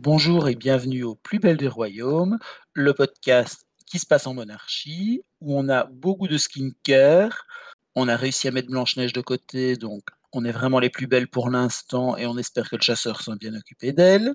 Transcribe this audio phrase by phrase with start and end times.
[0.00, 2.38] Bonjour et bienvenue au Plus belle des royaumes,
[2.74, 7.46] le podcast qui se passe en monarchie, où on a beaucoup de skincare.
[7.94, 10.02] On a réussi à mettre Blanche-Neige de côté, donc
[10.32, 13.36] on est vraiment les plus belles pour l'instant et on espère que le chasseur soit
[13.36, 14.34] bien occupé d'elle.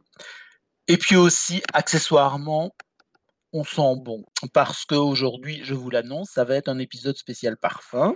[0.87, 2.73] Et puis aussi, accessoirement,
[3.57, 4.23] on sent bon.
[4.53, 8.15] Parce qu'aujourd'hui, je vous l'annonce, ça va être un épisode spécial parfum.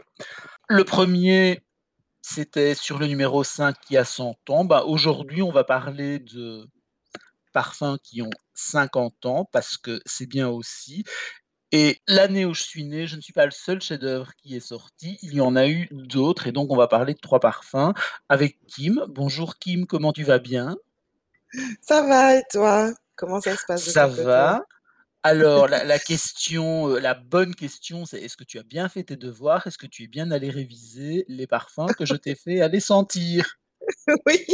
[0.69, 1.61] Le premier,
[2.21, 4.65] c'était sur le numéro 5 qui a 100 ans.
[4.65, 6.67] Bah, aujourd'hui, on va parler de
[7.53, 11.03] parfums qui ont 50 ans, parce que c'est bien aussi.
[11.73, 14.59] Et l'année où je suis né, je ne suis pas le seul chef-d'œuvre qui est
[14.59, 15.17] sorti.
[15.21, 17.93] Il y en a eu d'autres, et donc on va parler de trois parfums
[18.29, 19.03] avec Kim.
[19.07, 20.75] Bonjour Kim, comment tu vas bien?
[21.81, 22.91] Ça va et toi?
[23.15, 24.65] Comment ça se passe de Ça va.
[25.23, 29.03] Alors, la, la question, euh, la bonne question, c'est est-ce que tu as bien fait
[29.03, 29.65] tes devoirs?
[29.67, 33.57] Est-ce que tu es bien allé réviser les parfums que je t'ai fait aller sentir?
[34.25, 34.45] Oui.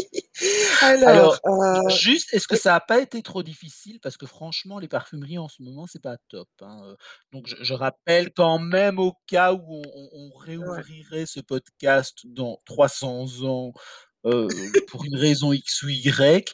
[1.05, 3.99] Alors, Alors, euh, juste, est-ce que oui, ça n'a pas été trop difficile?
[4.01, 6.97] Parce que franchement, les parfumeries en ce moment, c'est pas top, hein, heu,
[7.31, 10.81] donc je je rappelle quand même au cas où on on on ouais.
[10.81, 13.73] réouvrirait ce podcast dans 300 ans,
[14.25, 14.47] heu,
[14.87, 16.53] pour une raison X ou Y.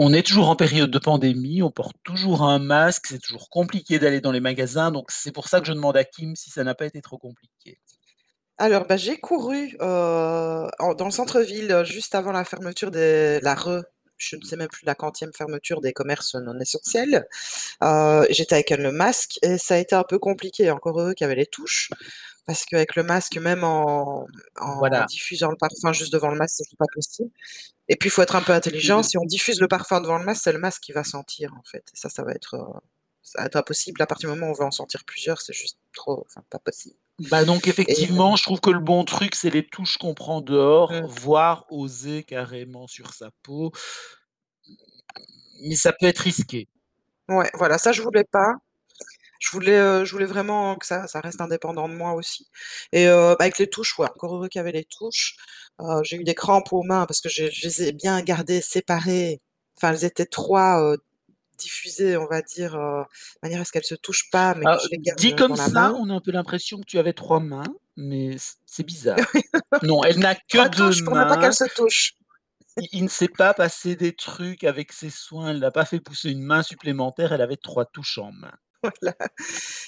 [0.00, 4.00] On est toujours en période de pandémie, on porte toujours un masque, c'est toujours compliqué
[4.00, 6.64] d'aller dans les magasins, donc c'est pour ça que je demande à Kim si ça
[6.64, 7.78] n'a pas été trop compliqué.
[8.58, 13.54] Alors, bah, j'ai couru, en dans le centre-ville, heu, juste avant la fermeture des la
[13.54, 13.82] re
[14.18, 17.26] je ne sais même plus la quantième fermeture des commerces non essentiels.
[17.82, 20.70] Heu, j'étais avec le masque et ça a été un peu compliqué.
[20.70, 21.90] Encore heureux qu'il y avait les touches,
[22.46, 24.26] parce qu'avec le masque, même en
[24.60, 27.30] en Voilà, diffusant le parfum juste devant le masque, c'est pas possible.
[27.90, 29.02] Et puis, il faut être un peu intelligent.
[29.04, 31.64] Si on diffuse le parfum devant le masque, c'est le masque qui va sentir, en
[31.64, 31.84] fait.
[31.94, 32.80] Et ça, ça va être, heu,
[33.22, 34.02] ça va être impossible.
[34.02, 36.60] À partir du moment où on veut en sentir plusieurs, c'est juste trop enfin, pas
[36.60, 36.96] possible.
[37.18, 40.40] Bah, donc Et effectivement, je trouve que le bon truc, c'est les touches qu'on prend
[40.40, 43.72] dehors, mmh, voire oser carrément sur sa peau,
[45.62, 46.68] mais ça peut être risqué.
[47.28, 48.54] ouais, voilà, ça, je voulais pas.
[49.40, 52.48] Je voulais, heu, je voulais vraiment que ça ça reste indépendant de moi aussi.
[52.92, 55.36] Et heu, bah, avec les touches, ouais, encore heureux qu'il y avait les touches.
[55.80, 59.40] Heu, j'ai eu des crampes aux mains parce que je les ai bien gardées séparées.
[59.76, 60.98] Enfin, elles étaient 3, heu,
[61.58, 64.72] diffusées, on va dire, heu, de manière à ce qu'elles se touchent pas, mais que
[64.72, 65.90] Alors, je les garde, dit comme dans la main.
[65.90, 68.36] ça, on a un peu l'impression que tu avais 3 mains, mais
[68.66, 69.36] c'est bizarre.
[69.82, 71.54] Non, elle n'a que 3 2 touches pour ne pas qu'elles mains.
[71.54, 72.14] se touchent.
[72.76, 76.00] Il il ne s'est pas passé des trucs avec ses soins, elle n'a pas fait
[76.00, 78.56] pousser une main supplémentaire, elle avait 3 touches en main.
[79.02, 79.14] Voilà.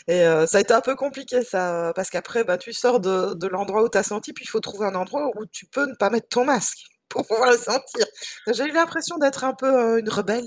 [0.08, 3.34] Et heu, ça a été un peu compliqué ça, parce qu'après, bah, tu sors de
[3.34, 5.86] de l'endroit où tu as senti, puis il faut trouver un endroit où tu peux
[5.86, 8.06] ne pas mettre ton masque pour pouvoir le sentir.
[8.52, 10.46] J'ai eu l'impression d'être un peu, heu, une rebelle.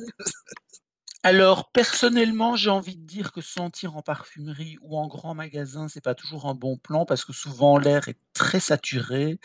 [1.23, 6.03] Alors personnellement, j'ai envie de dire que sentir en parfumerie ou en grand magasin, c'est
[6.03, 9.39] pas toujours un bon plan parce que souvent l'air est très saturé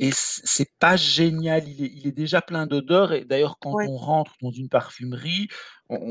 [0.00, 3.76] Et c c'est pas génial, il est il est déjà plein d'odeurs et d'ailleurs quand
[3.76, 5.48] Ouais, on rentre dans une parfumerie,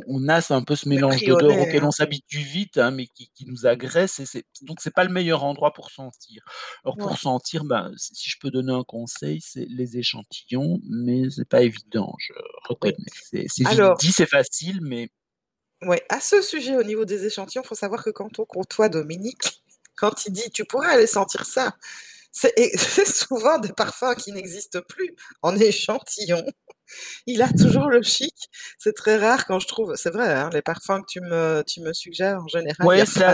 [0.07, 1.85] on a un peu ce mélange d'odeurs nez, auquel hein.
[1.85, 5.11] on s'habitue vite, hein, mais qui qui nous agresse et c'est donc c'est pas le
[5.11, 6.43] meilleur endroit pour sentir.
[6.83, 7.15] Alors Ouais.
[7.15, 11.61] pour sentir, ben, si je peux donner un conseil, c'est les échantillons, mais c'est pas
[11.63, 12.33] évident, je
[12.81, 12.93] Oui.
[12.93, 13.11] reconnais.
[13.21, 15.09] C'est c'est Alors, dit, c'est facile, mais
[15.83, 19.63] ouais, à ce sujet, au niveau des échantillons, faut savoir que quand on côtoie Dominique,
[19.95, 21.75] quand il dit: «Tu pourrais aller sentir ça»,
[22.31, 22.53] c'est
[23.07, 26.45] souvent des parfums qui n'existent plus en échantillon.
[27.28, 28.34] Il a toujours le chic.
[28.78, 31.81] C'est très rare quand je trouve c'est vrai, hein, les parfums que tu me tu
[31.81, 32.90] me suggères, en général,
[33.25, 33.34] a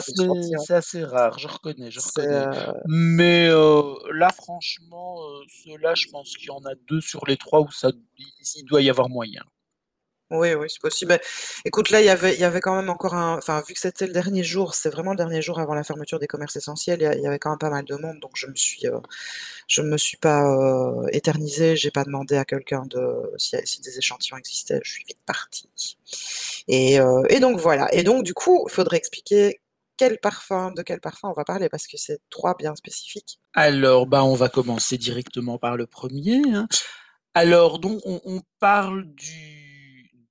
[0.66, 2.46] c'est assez rare, je reconnais, je reconnais.
[2.46, 7.26] heu Mais heu, là franchement, heu, ceux-là, je pense qu'il y en a 2 sur
[7.26, 7.90] les 3 où ça
[8.56, 9.42] il doit y avoir moyen.
[10.30, 11.10] Oui, oui, c'est possible.
[11.14, 11.22] Beh,
[11.66, 14.08] écoute, là, il y avait y avait quand même encore un enfin, vu que c'était
[14.08, 17.22] le dernier jour, c'est vraiment le dernier jour avant la fermeture des commerces essentiels, il
[17.22, 18.54] y avait quand même pas mal de monde, donc je me
[19.68, 21.76] je me suis pas, heu, éternisée.
[21.76, 23.00] J'ai pas demandé à quelqu'un de
[23.38, 25.70] si des échantillons existaient, je suis vite partie
[26.68, 29.60] et heu et donc voilà et donc du coup, il faudrait expliquer
[29.98, 33.40] quel parfum de quel parfum on va parler parce que c'est 3 bien spécifiques.
[33.54, 36.42] Alors, bah, on va commencer directement par le premier.
[36.54, 36.68] hein.
[37.34, 39.67] Alors donc on on parle du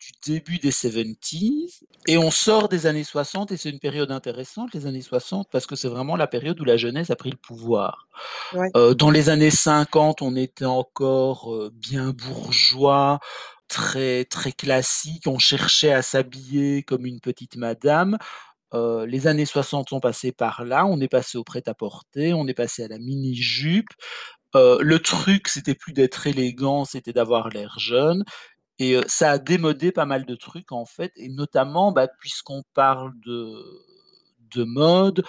[0.07, 4.73] du début des 70s et on sort des années 60 et c'est une période intéressante,
[4.73, 7.37] les années 60, parce que c'est vraiment la période où la jeunesse a pris le
[7.37, 8.07] pouvoir.
[8.53, 13.19] Ouais, Heu, dans les années 50, on était encore, heu, bien bourgeois,
[13.69, 18.17] très très classique, on cherchait à s'habiller comme une petite madame.
[18.75, 22.55] Heu, les années 60 sont passées par là, on est passé au prêt-à-porter, on est
[22.55, 23.91] passé à la mini-jupe.
[24.55, 28.25] Le truc, c'était plus d'être élégant, c'était d'avoir l'air jeune
[28.79, 33.13] et ça a démodé pas mal de trucs, en fait et notamment, bah, puisqu'on parle
[33.27, 33.63] de
[34.55, 35.25] de mode,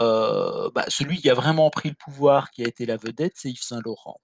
[0.00, 3.62] bah, celui qui a vraiment pris le pouvoir, qui a été la vedette, c'est Yves
[3.62, 4.18] Saint Laurent.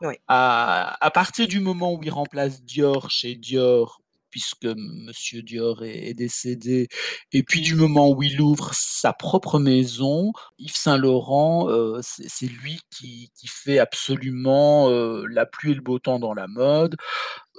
[0.00, 0.14] Oui.
[0.28, 4.00] À à partir du moment où il remplace Dior chez Dior,
[4.34, 6.88] puisque monsieur Dior est est décédé
[7.32, 12.46] et puis du moment où il ouvre sa propre maison, Yves Saint Laurent, heu, c'est
[12.48, 16.96] lui qui qui fait absolument, heu, la pluie et le beau temps dans la mode.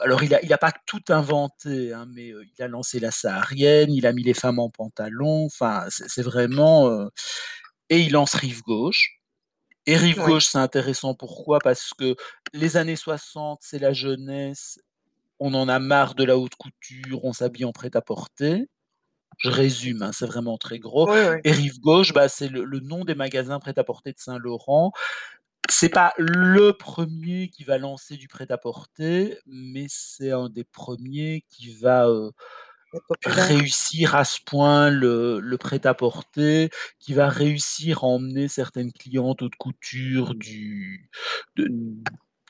[0.01, 3.11] Alors il a il a pas tout inventé, hein, mais heu, il a lancé la
[3.11, 7.09] saharienne, il a mis les femmes en pantalon, enfin, c'est vraiment,
[7.89, 9.19] et il lance Rive Gauche
[9.87, 10.35] et Rive Oui.
[10.35, 11.61] Gauche, c'est intéressant pourquoi?
[11.61, 12.15] Parce que
[12.53, 14.79] les années 60, c'est la jeunesse,
[15.39, 18.67] on en a marre de la haute couture, on s'habille en prêt-à-porter.
[19.39, 21.37] Je résume, hein, c'est vraiment très gros Oui, oui.
[21.43, 24.93] et Rive Gauche, bah, c'est le le nom des magasins prêt-à-porter de Saint Laurent.
[25.69, 31.73] C'est pas le 1er qui va lancer du prêt-à-porter, mais c'est un des 1ers qui
[31.75, 32.07] va,
[33.07, 33.47] populaire.
[33.47, 39.55] réussir à ce point le le prêt-à-porter, qui va réussir à emmener certaines clientes haute
[39.57, 41.09] couture du
[41.57, 41.67] de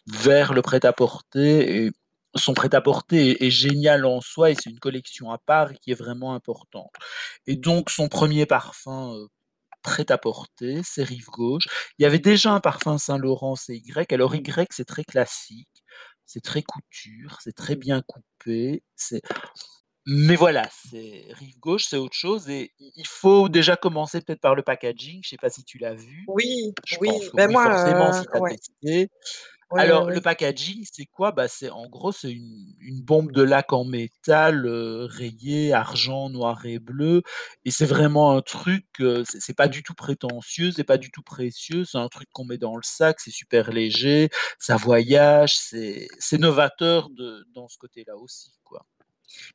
[0.07, 1.91] vers le prêt-à-porter et
[2.35, 5.91] son prêt-à-porter est est génial en soi et c'est une collection à part et qui
[5.91, 6.91] est vraiment importante
[7.47, 9.27] et donc son 1er parfum, heu,
[9.83, 11.67] prêt-à-porter, c'est Rive Gauche.
[11.99, 14.13] Il y avait déjà un parfum Saint Laurent, c'est Y.
[14.13, 15.69] Alors Y, c'est très classique,
[16.25, 19.21] c'est très couture, c'est très bien coupé, c'est
[20.07, 24.55] mais voilà, c'est Rive Gauche, c'est autre chose et il faut déjà commencer peut-être par
[24.55, 26.27] le packaging, je sais pas si tu l'as vu?
[26.27, 28.55] Oui, Je pense oui, que ben oui, forcément, moi, si tu heu, as ouais.
[28.57, 29.09] testé.
[29.73, 31.31] Alors le packaging, c'est quoi?
[31.33, 36.29] Bah, c'est en gros, c'est une une bombe de laque en métal, heu, rayée argent,
[36.29, 37.23] noir et bleu
[37.65, 41.11] et c'est vraiment un truc, heu, c'est c'est pas du tout prétentieux, c'est pas du
[41.11, 44.29] tout précieux, c'est un truc qu'on met dans le sac, c'est super léger,
[44.59, 48.85] ça voyage, c'est c'est novateur de dans ce côté-là aussi, quoi.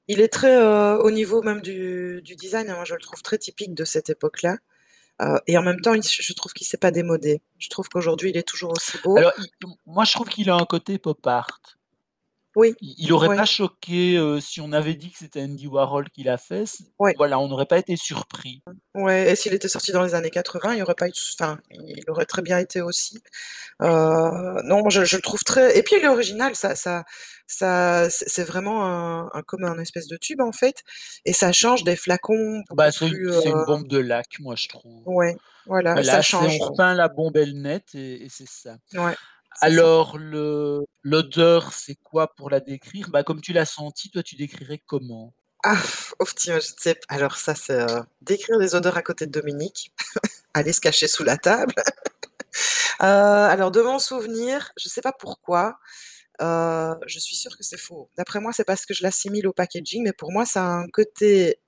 [0.09, 3.23] Il est très, heu, au niveau même du du design, hein, moi je le trouve
[3.23, 4.59] très typique de cette époque-là,
[5.21, 7.43] heu et en même temps, je trouve qu'il s'est pas démodé.
[7.59, 9.17] Je trouve qu'aujourd'hui, il est toujours aussi beau.
[9.17, 9.33] Alors
[9.87, 11.61] moi, je trouve qu'il a un côté pop art.
[12.61, 13.37] Oui, Il il aurait ouais.
[13.37, 16.85] pas choqué, heu, si on avait dit que c'était Andy Warhol qui l'a fait, c
[16.99, 17.17] Ouais.
[17.17, 18.63] voilà, on n'aurait pas été surpris.
[18.95, 21.17] Ouais et s'il était sorti dans les années 80, il y aurait pas eu de
[21.39, 23.23] enfin, il aurait très bien été aussi.
[23.83, 23.87] Heu,
[24.65, 27.05] non, je je le trouve très et puis il est original, ça ça
[27.47, 30.83] ça c'est c'est vraiment un un comme un espèce de tube, en fait
[31.25, 34.39] et ça change des flacons beaucoup Bah, c'est plus, heu c'est une bombe de laque,
[34.39, 35.07] moi, je trouve.
[35.07, 35.37] Ouais,
[35.67, 38.79] voilà, ça Voilà, c'est on change, repeint la bombe, elle net et et c'est ça.
[38.95, 39.40] Ouais, c'est ça.
[39.59, 43.11] Alors le l'odeur, c'est quoi pour la décrire?
[43.11, 45.35] Bah, comme tu l'as senti, toi, tu décrirais comment?
[45.65, 45.77] Ah,
[46.47, 47.87] je ne sais p alors ça, c'est, heu,
[48.23, 49.93] décrire les odeurs à côté de Dominique,
[50.55, 51.75] aller se cacher sous la table.
[53.01, 53.05] Heu,
[53.51, 55.79] alors de mon souvenir, je sais pas pourquoi,
[56.43, 58.11] heu, je suis sûre que c'est faux.
[58.19, 60.89] D'après moi, c'est parce que je l'assimile au packaging, mais pour moi, ça a un
[60.89, 61.61] côté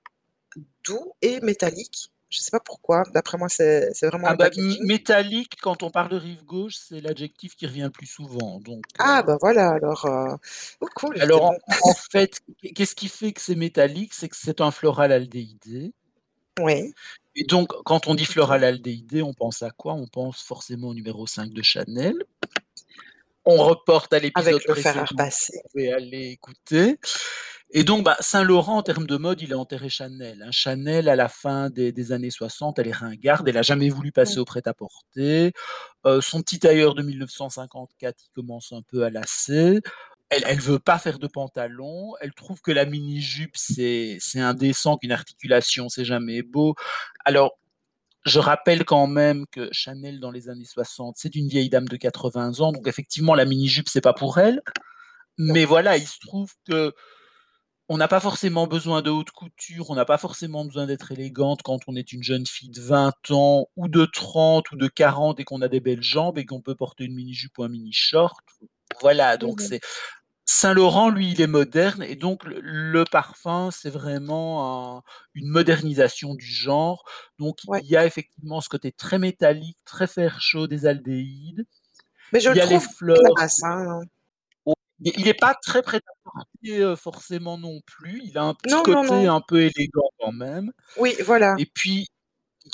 [0.85, 2.12] doux et métallique.
[2.33, 4.49] Je sais pas pourquoi, d'après moi, c'est vraiment Ah bah,
[4.81, 8.85] métallique, quand on parle de Rive Gauche, c'est l'adjectif qui revient le plus souvent, donc
[8.87, 10.35] heu Ah bah, voilà alors, heu,
[10.81, 11.53] oh cool, Alors
[11.83, 14.15] en fait, qu'est qu'est-ce qui fait que c'est métallique?
[14.15, 15.91] C'est que c'est un floral aldéhyde
[16.59, 16.91] Oui.
[17.35, 19.93] et donc quand on dit floral aldéhyde, on pense à quoi?
[19.93, 22.15] On pense forcément au numéro 5 de Chanel.
[23.45, 26.97] On reporte à l'épisode précédent, vous pouvez aller écouter
[27.73, 30.51] et donc bah, Saint Laurent, en termes de mode, il a enterré Chanel, hein.
[30.51, 34.11] Chanel, à la fin des des années 60, elle est ringarde, elle a jamais voulu
[34.11, 35.53] passer au prêt-à-porter,
[36.05, 39.81] heu, son petit tailleur de 1954, il commence un peu à lasser.
[40.29, 45.11] Elle elle veut pas faire de pantalon, elle trouve que la mini-jupe, c'est indécent, qu'une
[45.11, 46.75] articulation, c'est jamais beau.
[47.25, 47.57] Alors,
[48.25, 51.97] je rappelle quand même que Chanel, dans les années 60, c'est une vieille dame de
[51.97, 54.61] 80 ans, donc effectivement, la mini-jupe, c'est pas pour elle,
[55.37, 56.51] mais voilà, il se trouve
[57.89, 61.61] qu'on n'a pas forcément besoin de haute couture, on n'a pas forcément besoin d'être élégante
[61.63, 65.39] quand on est une jeune fille de 20 ans ou de 30 ou de 40
[65.39, 67.91] et qu'on a des belles jambes et qu'on peut porter une mini-jupe ou un mini
[67.93, 68.39] short.
[69.01, 69.81] Voilà, donc c'est
[70.45, 75.03] Saint Laurent, lui, il est moderne et donc le le parfum, c'est vraiment un
[75.35, 77.05] une modernisation du genre,
[77.39, 77.83] donc Ouais.
[77.83, 81.65] il y a effectivement ce côté très métallique, très fer chaud des aldéhydes.
[82.31, 83.99] Mais je Il le y a les trouve fleurs classe, hein.
[85.03, 88.83] Il il est pas très prêt-à-porter, heu, forcément non plus, il a un petit Non,
[88.83, 89.27] côté non.
[89.27, 91.57] un peu élégant quand même Oui, voilà.
[91.57, 92.07] et puis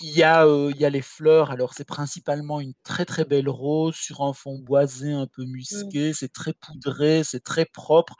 [0.01, 3.25] il y a, heu, il y a les fleurs, alors c'est principalement une très, très
[3.25, 5.93] belle rose sur un fond boisé un peu Mmh.
[5.93, 8.15] musqué, c'est très poudré, c'est très propre.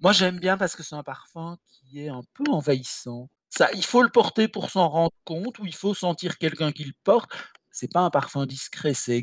[0.00, 3.30] Moi, j'aime bien parce que c'est un parfum qui est un peu envahissant.
[3.50, 6.84] Ça il faut le porter pour s'en rendre compte ou il faut sentir quelqu'un qui
[6.84, 7.30] le porte.
[7.70, 9.16] C'est pas un parfum discret, c'est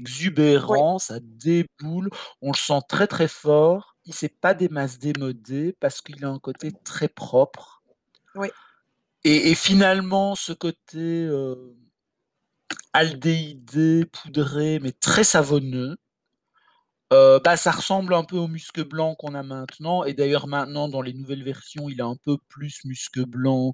[0.67, 0.79] Oui.
[0.79, 2.09] exubérant, ça déboule,
[2.41, 3.94] on le sent très, très fort.
[4.05, 7.83] Il c'est pas des masses démodé parce qu'il a un côté très propre.
[8.35, 8.49] Oui.
[9.23, 11.27] et et finalement ce côté,
[12.93, 15.97] aldéhyde, poudré, mais très savonneux
[17.13, 20.03] heu, bah, ça ressemble un peu au musc blanc qu'on a maintenant.
[20.03, 23.73] Et d'ailleurs maintenant dans les nouvelles versions, il est un peu plus musc blanc,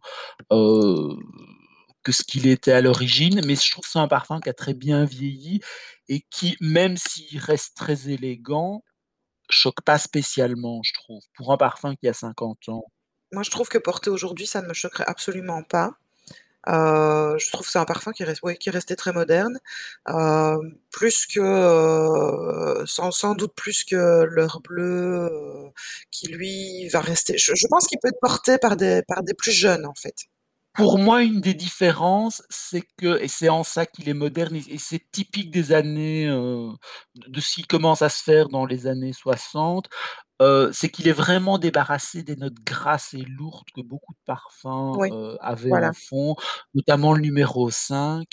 [0.52, 1.16] heu,
[2.04, 4.74] que ce qu'il était à l'origine, mais je trouve c'est un parfum qui a très
[4.74, 5.62] bien vieilli
[6.10, 8.84] et qui, même s'il reste très élégant,
[9.52, 12.86] choque pas spécialement, je trouve, pour un parfum qui a 50 ans.
[13.34, 15.92] Moi, je trouve que porté aujourd'hui, ça ne me choquerait absolument pas.
[16.70, 19.60] Heu, je trouve que c'est un parfum qui reste, qui est resté très moderne,
[20.08, 25.30] hem, plus que, heu, sans sans doute plus que l'Heure Bleue,
[26.12, 29.34] qui lui va rester je je pense qu'il peut être porté par des par des
[29.36, 30.28] plus jeunes, en fait.
[30.76, 34.64] Pour moi, une des différences, c'est que et c'est en ça qu'il est moderne et
[34.74, 36.70] et c'est typique des années, heu,
[37.16, 39.90] de de ce qui commence à se faire dans les années 60,
[40.42, 44.98] heu, c'est qu'il est vraiment débarrassé des notes grasses et lourdes que beaucoup de parfums,
[44.98, 45.94] Oui, heu, avaient en voilà.
[45.94, 46.36] fond,
[46.74, 48.28] notamment le numéro 5.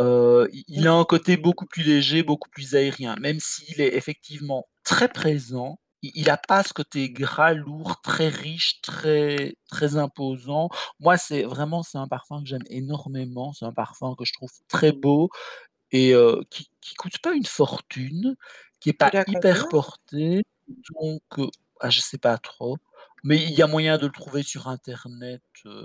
[0.00, 0.86] Heu, i il Mmh.
[0.88, 5.78] a un côté beaucoup plus léger, beaucoup plus aérien, même s'il est effectivement très présent,
[6.02, 10.68] i il a pas ce côté gras, lourd, très riche, très très imposant.
[11.00, 14.50] Moi, c'est vraiment, c'est un parfum que j'aime énormément, c'est un parfum que je trouve
[14.68, 15.30] très beau
[15.92, 16.14] et
[16.50, 18.36] qui qui coûte pas une fortune,
[18.80, 19.68] qui est pas Il hyper combien?
[19.68, 20.42] porté,
[20.94, 21.48] donc heu,
[21.80, 22.76] ah, je sais pas trop,
[23.24, 25.42] mais il y a moyen de le trouver sur internet,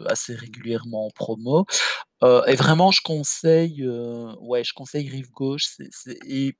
[0.07, 1.65] assez régulièrement en promo,
[2.47, 3.87] et vraiment je conseille,
[4.41, 6.57] ouais, je conseille Rive Gauche, c'est c'est et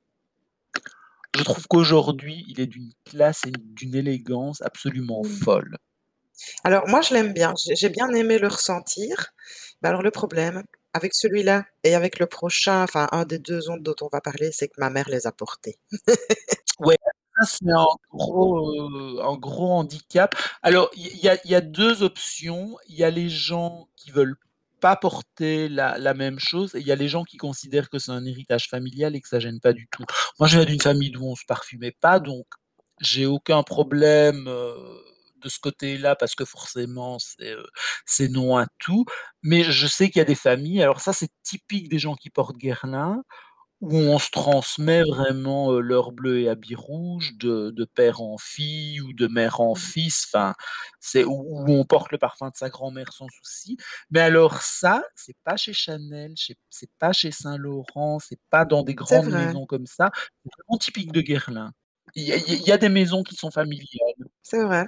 [1.38, 5.78] je trouve qu'aujourd'hui, il est d'une classe et d'une élégance absolument folle.
[6.64, 9.34] Alors moi, je l'aime bien, j'ai bien aimé le ressentir,
[9.82, 10.64] mais alors le problème
[10.94, 14.52] avec celui-là et avec le prochain, enfin un des 2 autres dont on va parler,
[14.54, 15.78] c'est que ma mère les a portés.
[16.80, 16.98] Ouais,
[17.46, 18.60] c'est un gros,
[19.18, 20.36] heu, un gros handicap.
[20.64, 24.38] Alors il y y a 2 options, il y a les gens qui veulent
[24.86, 28.24] pas porter la même chose il y a les gens qui considèrent que c'est un
[28.26, 30.06] héritage familial et que ça gêne pas du tout.
[30.40, 32.46] Moi, je viens d'une famille d'où on se parfumait pas, donc
[33.02, 34.76] j'ai aucun problème, heu,
[35.44, 37.66] de ce côté-là parce que forcément heu,
[38.06, 39.06] c'est non à tout.
[39.44, 42.30] Mais je sais qu'il y a des familles alors ça, c'est typique des gens qui
[42.30, 43.24] portent Guerlain,
[43.82, 48.38] où on se transmet vraiment, heu, L'Heure Bleue et Habit Rouge de de père en
[48.38, 49.78] fille ou de mère en Mmh.
[49.78, 50.56] fils, enfin,
[51.00, 53.78] c'est où où on porte le parfum de sa grand-mère sans souci.
[54.12, 58.66] Mais alors ça, c'est pas chez Chanel, chez c'est pas chez Saint Laurent, c'est pas
[58.66, 59.56] dans des C'est grandes vrai.
[59.56, 60.12] maisons comme ça,
[60.44, 61.72] c'est vraiment typique de Guerlain.
[62.16, 64.30] Il y a il y a des maisons qui sont familiales.
[64.48, 64.88] C'est vrai.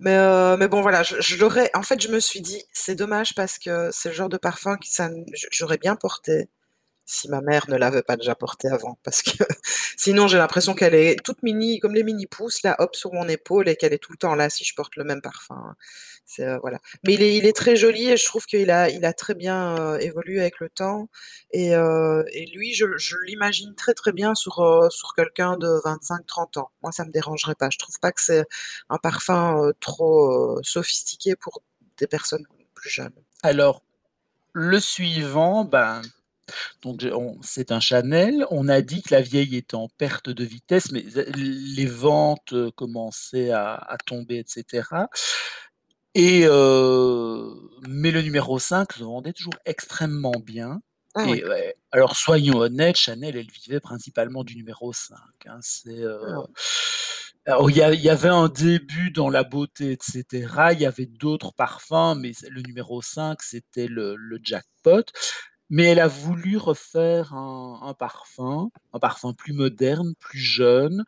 [0.00, 2.96] Mais heu, mais bon voilà, je je l'aurais en fait, je me suis dit: «C'est
[2.96, 6.50] dommage parce que c'est le genre de parfum que ça n j j'aurais bien porté,
[7.10, 8.98] si ma mère ne l'avait pas déjà porté avant».
[9.02, 9.30] Parce que
[9.96, 13.28] sinon j'ai l'impression qu'elle est toute mini, comme les mini pousses là, hop, sur mon
[13.28, 15.74] épaule et qu'elle est tout le temps là si je porte le même parfum.
[16.38, 16.78] Heu, voilà.
[17.04, 20.60] Mais il est très joli et je trouve qu'il a très bien, heu, évolué avec
[20.60, 21.08] le temps
[21.52, 26.70] et et lui, je l'imagine très, très bien sur, sur quelqu'un de 25-30 ans.
[26.82, 27.70] Moi, ça me dérangerait pas.
[27.70, 28.44] Je trouve pas que c'est
[28.88, 31.62] un parfum, trop, sophistiqué pour
[31.98, 33.12] des personnes plus jeunes.
[33.42, 33.82] Alors,
[34.52, 36.02] le suivant, ben,
[36.82, 37.04] donc
[37.42, 38.46] c'est un Chanel.
[38.50, 42.52] On a dit que la vieille était en perte de vitesse, mais z les ventes,
[42.52, 45.08] heu, commençaient à à tomber et cetera
[46.14, 47.54] et heu,
[47.88, 50.80] mais le numéro 5 se vendait toujours extrêmement bien
[51.14, 51.38] Ah oui.
[51.38, 55.16] et ouais, alors soyons honnêtes, Chanel, elle vivait principalement du numéro 5,
[55.46, 55.58] hein.
[55.62, 56.50] C'est, Ah
[57.46, 61.52] alors il y avait un début dans la beauté et cetera, il y avait d'autres
[61.54, 65.04] parfums, mais le numéro 5, c'était le le jackpot.
[65.70, 71.04] Mais elle a voulu refaire un parfum, un parfum plus moderne, plus jeune,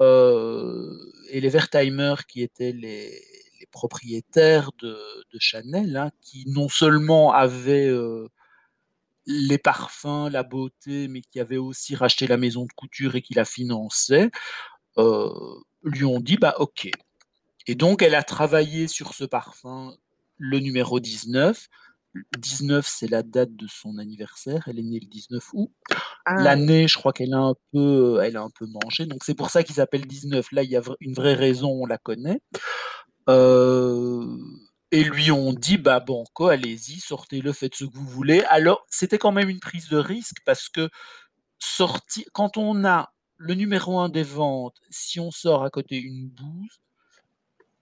[0.00, 0.98] heu
[1.30, 3.22] et les Wertheimer qui étaient les
[3.72, 4.96] propriétaires de
[5.40, 8.28] Chanel, hein, qui non seulement avaient, heu,
[9.26, 13.34] les parfums, la beauté, mais qui avaient aussi racheté la maison de couture et qui
[13.34, 14.30] la finançaient,
[14.98, 15.30] heu,
[15.84, 16.90] lui ont dit: «Bah, OK»
[17.68, 19.94] et donc elle a travaillé sur ce parfum,
[20.38, 21.68] le numéro 19.
[22.38, 25.70] 19, c'est la date de son anniversaire, elle est née le 19 août.
[26.26, 26.42] Ah.
[26.42, 27.78] L'année, je crois qu'elle a un peu,
[28.18, 30.52] heu, elle a un peu mangé, donc c'est pour ça qu'il s'appelle 19.
[30.52, 32.40] Là, il y a une vraie raison, on la connaît.
[33.30, 34.38] Heu
[34.92, 38.42] et lui ont dit: «Bah, banco, allez-y, sortez-le, faites ce que vous voulez».
[38.50, 40.90] Alors, c'était quand même une prise de risque parce que
[41.60, 46.28] sorti quand on a le numéro 1 des ventes, si on sort à côté une
[46.30, 46.78] bouse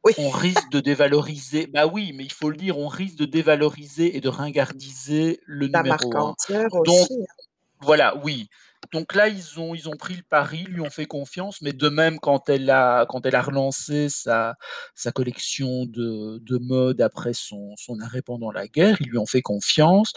[0.05, 3.25] Oui, on risque de dévaloriser bah, oui, mais il faut le dire, on risque de
[3.27, 6.35] dévaloriser et de ringardiser le la marque numéro 1.
[6.35, 7.35] entière Donc aussi, hein.
[7.81, 8.49] voilà, oui.
[8.93, 11.73] Donc là, ils ont ils ont pris le pari, ils lui ont fait confiance, mais
[11.75, 14.57] de même quand elle a quand elle a relancé sa
[14.97, 19.27] sa collection de de mode après son son arrêt pendant la guerre, ils lui ont
[19.27, 20.13] fait confiance.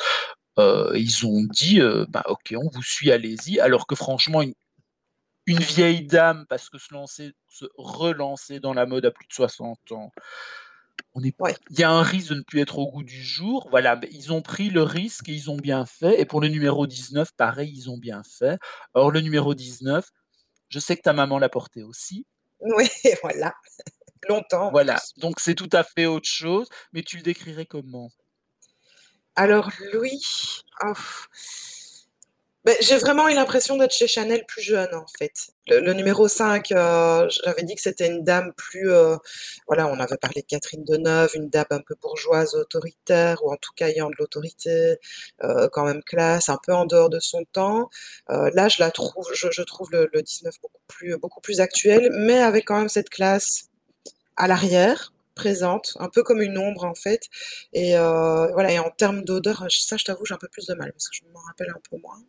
[0.59, 3.59] Heu, ils ont dit, heu: «Bah, OK, on vous suit, allez-y».
[3.59, 4.53] Alors que franchement, une
[5.45, 9.33] une vieille dame, parce que se lancer se relancer dans la mode à plus de
[9.33, 10.11] 60 ans,
[11.13, 11.55] on est Ouais.
[11.69, 13.67] il y a un risque de ne plus être au goût du jour.
[13.71, 16.87] Voilà, ils ont pris le risque et ils ont bien fait et pour le numéro
[16.87, 18.59] 19, pareil, ils ont bien fait.
[18.93, 20.07] Or le numéro 19,
[20.69, 22.25] je sais que ta maman l'a porté aussi.
[22.61, 22.87] Oui,
[23.23, 23.53] voilà,
[24.29, 28.09] longtemps Voilà, donc c'est tout à fait autre chose, mais tu le décrirais comment?
[29.35, 30.19] Alors lui,
[30.83, 30.93] oh
[32.65, 35.33] beh, j'ai vraiment eu l'impression d'être chez Chanel plus jeune, en fait.
[35.67, 39.17] Le numéro 5, heu, j'avais dit que c'était une dame plus, heu,
[39.67, 43.57] voilà, on avait parlé de Catherine Deneuve, une dame un peu bourgeoise, autoritaire ou en
[43.57, 44.97] tout cas ayant de l'autorité,
[45.43, 47.89] heu, quand même classe, un peu en dehors de son temps.
[48.29, 52.39] Là, je la trouve je trouve le le 19 beaucoup plus beaucoup plus actuel, mais
[52.41, 53.65] avec quand même cette classe
[54.37, 57.23] à l'arrière, présente, un peu comme une ombre, en fait
[57.73, 60.91] et voilà et en termes d'odeur, ça, je t'avoue, j'ai un peu plus de mal
[60.93, 62.19] parce que je m'en rappelle un peu moins.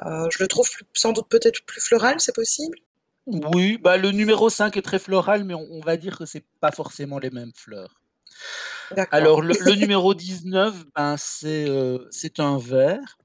[0.00, 2.78] Heu, je le trouve plus sans doute peut-être plus floral, c'est possible?
[3.26, 6.46] Oui, bah, le numéro 5 est très floral, mais on on va dire que c'est
[6.60, 8.00] pas forcément les mêmes fleurs.
[9.10, 13.16] Alors le le numéro 19, ben, c'est, heu, c'est un vert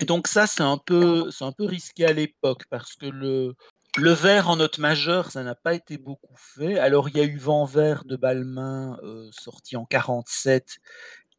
[0.00, 3.54] et donc ça, c'est un peu un peu risqué à l'époque parce que le
[3.96, 6.78] le vert en note majeure, ça n'a pas été beaucoup fait.
[6.78, 10.76] Alors il y a eu Vent vert de Balmain, heu, sorti en 47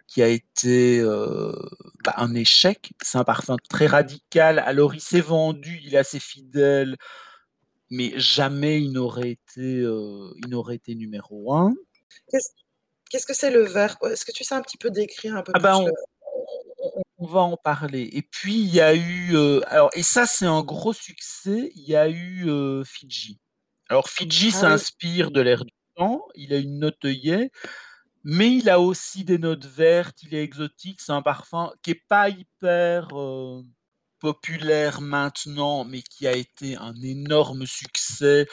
[0.08, 1.54] qui a été, heu,
[2.06, 2.92] bah, un échec.
[3.04, 4.60] C'est un parfum très radical.
[4.60, 6.96] Alors il s'est vendu, il est assez fidèle,
[7.92, 11.74] mais jamais il n'aurait été, il n'aurait été numéro 1.
[12.32, 12.50] Qu'est-ce
[13.10, 13.98] qu'est-ce que c'est le vert?
[14.12, 15.92] Est-ce que tu sais un petit peu décrire un peu Ah bah, plus le
[16.80, 20.26] on on va en parler et puis il y a eu, heu, alors et ça
[20.28, 22.46] c'est un gros succès, il y a eu,
[22.86, 23.40] Fidji.
[23.90, 24.82] Alors Fidji Ah oui.
[24.82, 27.52] s'inspire de l'air du temps, il a une note œillet,
[28.24, 32.04] mais il a aussi des notes vertes, il est exotique, c'est un parfum qui est
[32.10, 33.64] pas hyper, heu,
[34.20, 38.48] populaire maintenant, mais qui a été un énorme succès.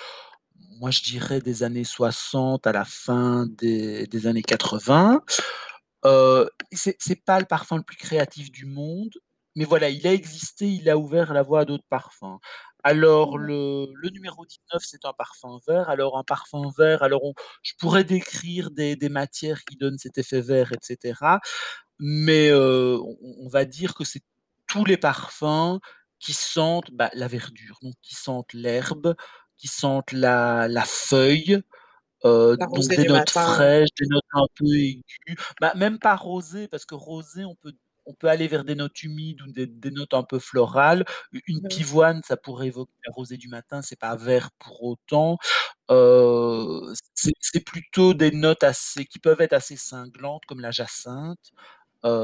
[0.81, 5.23] Moi, je dirais des années 60 à la fin des années 80.
[6.07, 9.15] Heu, c'est c'est pas le parfum le plus créatif du monde,
[9.57, 12.39] mais voilà, il a existé, il a ouvert la voie à d'autres parfums.
[12.87, 15.89] Alors le le numéro 19, c'est un parfum vert.
[15.89, 20.19] Alors un parfum vert, alors on je pourrais décrire des des matières qui donnent cet
[20.19, 21.41] effet vert et cetera,
[21.99, 23.17] mais heu, on
[23.47, 24.23] on va dire que c'est
[24.69, 25.81] tous les parfums
[26.21, 29.15] qui sentent, bah, la verdure, donc qui sentent l'herbe,
[29.59, 31.63] qui sentent la la feuille,
[32.59, 35.05] La donc des notes fraîches, des notes un peu aiguës,
[35.61, 37.73] bah, même pas rosé parce que rosé, on peut
[38.07, 41.05] on peut aller vers des notes humides ou des des notes un peu florales.
[41.47, 41.85] Une Mmh mh.
[41.85, 45.39] pivoine, ça pourrait évoquer la rosée du matin, c'est pas vert pour autant.
[47.15, 51.53] C'est plutôt des notes assez qui peuvent être assez cinglantes comme la jacinthe.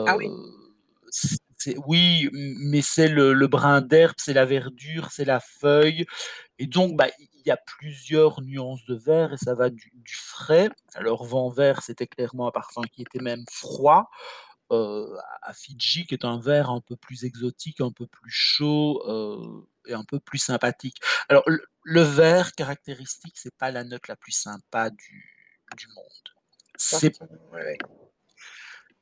[0.06, 0.30] Ah oui?
[1.86, 6.06] Oui, mais c'est le le brin d'herbe, c'est la verdure, c'est la feuille
[6.58, 9.92] et donc bah, il il y a plusieurs nuances de vert et ça va du
[9.94, 10.70] du frais.
[10.94, 14.10] Alors Vent vert, c'était clairement un parfum qui était même froid,
[14.70, 19.02] heu, à Fidji qui est un vert un peu plus exotique, un peu plus chaud,
[19.08, 20.98] heu et un peu plus sympathique.
[21.28, 25.26] Alors le le vert caractéristique, c'est pas la note la plus sympa du
[25.78, 26.06] du monde.
[26.76, 27.20] C'est
[27.52, 27.76] ouais,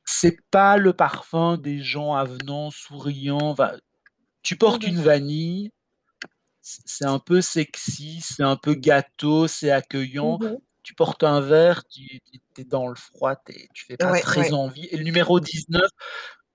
[0.05, 3.77] c'est pas le parfum des gens avenants, souriants, va
[4.43, 5.71] tu Mmh portes une vanille,
[6.63, 9.71] c'est un peu sexy, c'est un peu gâteau, c'est
[10.21, 10.41] Mmh accueillant.
[10.41, 10.59] mh.
[10.89, 12.19] Tu portes un vert, tu
[12.57, 14.53] es dans le froid, tu es tu fais pas Ouais, très ouais.
[14.55, 14.87] envie.
[14.87, 15.83] Et le numéro 19,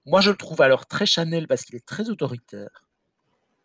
[0.08, 2.84] moi je le trouve alors très Chanel parce qu'il est très autoritaire.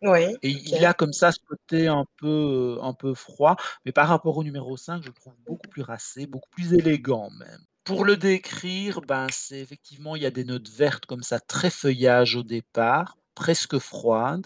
[0.03, 3.91] Oui, et il a comme ça ce côté un peu, heu, un peu froid, mais
[3.91, 7.65] par rapport au numéro 5, je le trouve beaucoup plus racé, beaucoup plus élégant même.
[7.83, 11.71] Pour le décrire, ben, c'est effectivement, il y a des notes vertes comme ça, très
[11.71, 14.45] feuillage au départ, presque froides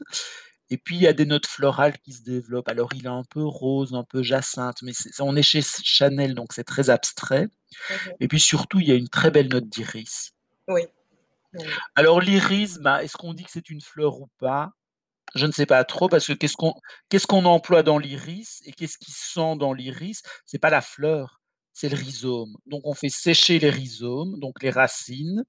[0.74, 2.68] et puis il y a des notes florales qui se développent.
[2.68, 6.54] Alors il est un peu rose, un peu jacinthe, mais on est chez Chanel, donc
[6.54, 7.48] c'est très abstrait
[7.90, 8.12] Mmh mh.
[8.20, 10.34] et puis surtout, il y a une très belle note d'iris.
[10.68, 10.82] Oui.
[11.54, 11.66] Oui.
[11.96, 14.72] Alors l'iris, bah, est-ce qu'on dit que c'est une fleur ou pas?
[15.36, 16.74] Je ne sais pas trop parce que qu'est-ce qu'on
[17.10, 20.22] qu'est-ce qu'on emploie dans l'iris et qu'est-ce qui sent dans l'iris?
[20.46, 21.42] C'est pas la fleur,
[21.74, 22.56] c'est le rhizome.
[22.68, 25.44] Donc on fait sécher les rhizomes, donc les racines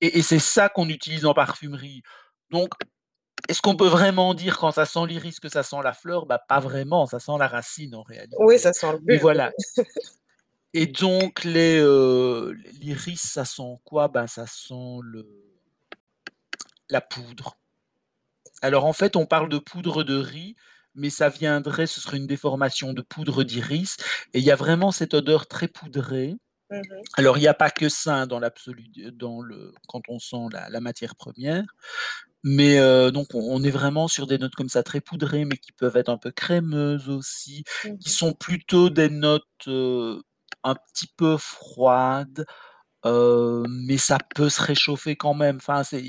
[0.00, 2.02] et et c'est ça qu'on utilise en parfumerie.
[2.50, 2.70] Donc
[3.48, 6.26] est-ce qu'on peut vraiment dire quand ça sent l'iris que ça sent la fleur?
[6.26, 8.58] Bah, pas vraiment, ça sent la racine en Oui, réalité.
[8.58, 9.20] ça sent le Mais bulbe.
[9.22, 9.52] voilà
[10.74, 14.08] et donc les, heu, l'iris, ça sent quoi?
[14.08, 15.26] Ben, ça sent le
[16.90, 17.56] la poudre.
[18.62, 20.56] Alors en fait, on parle de poudre de riz,
[20.94, 23.96] mais ça viendrait ce serait une déformation de poudre d'iris
[24.34, 26.34] et il y a vraiment cette odeur très poudrée.
[26.70, 27.02] Mmh mh.
[27.16, 30.48] Alors il y a pas que ça hein, dans l'absolu dans le quand on sent
[30.52, 31.64] la la matière première,
[32.46, 32.78] mais
[33.12, 35.96] donc on on est vraiment sur des notes comme ça très poudrées, mais qui peuvent
[35.98, 42.46] être un peu crémeuses aussi, Mmh qui sont plutôt des notes, un petit peu froides,
[43.04, 45.56] mais ça peut se réchauffer quand même.
[45.58, 46.04] Enfin, c'est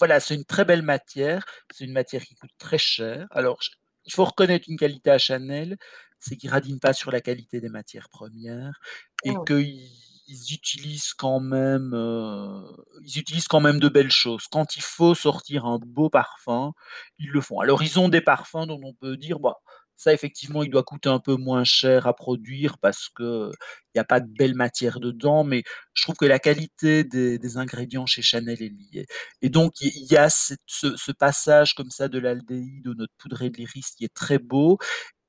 [0.00, 3.26] voilà, c'est une très belle matière, c'est une matière qui coûte très cher.
[3.32, 3.60] Alors
[4.06, 5.76] il faut reconnaître une qualité à Chanel,
[6.18, 8.80] c'est qu'ils radinent pas sur la qualité des matières premières
[9.24, 9.46] et Ah.
[9.46, 9.90] qu'ils
[10.28, 12.62] ils utilisent quand même, heu,
[13.04, 14.46] ils utilisent quand même de belles choses.
[14.50, 16.72] Quand il faut sortir un beau parfum,
[17.18, 17.60] ils le font.
[17.60, 19.56] Alors ils ont des parfums dont on peut dire: «Bah,
[19.96, 23.50] ça effectivement, il doit coûter un peu moins cher à produire parce qu'il
[23.94, 25.62] y a pas de belles matières dedans», mais
[25.94, 29.06] je trouve que la qualité des ingrédients chez Chanel est liée
[29.42, 33.50] et donc il il y a ce passage comme ça de l'aldéhyde aux notes poudrées
[33.50, 34.78] de l'iris qui est très beau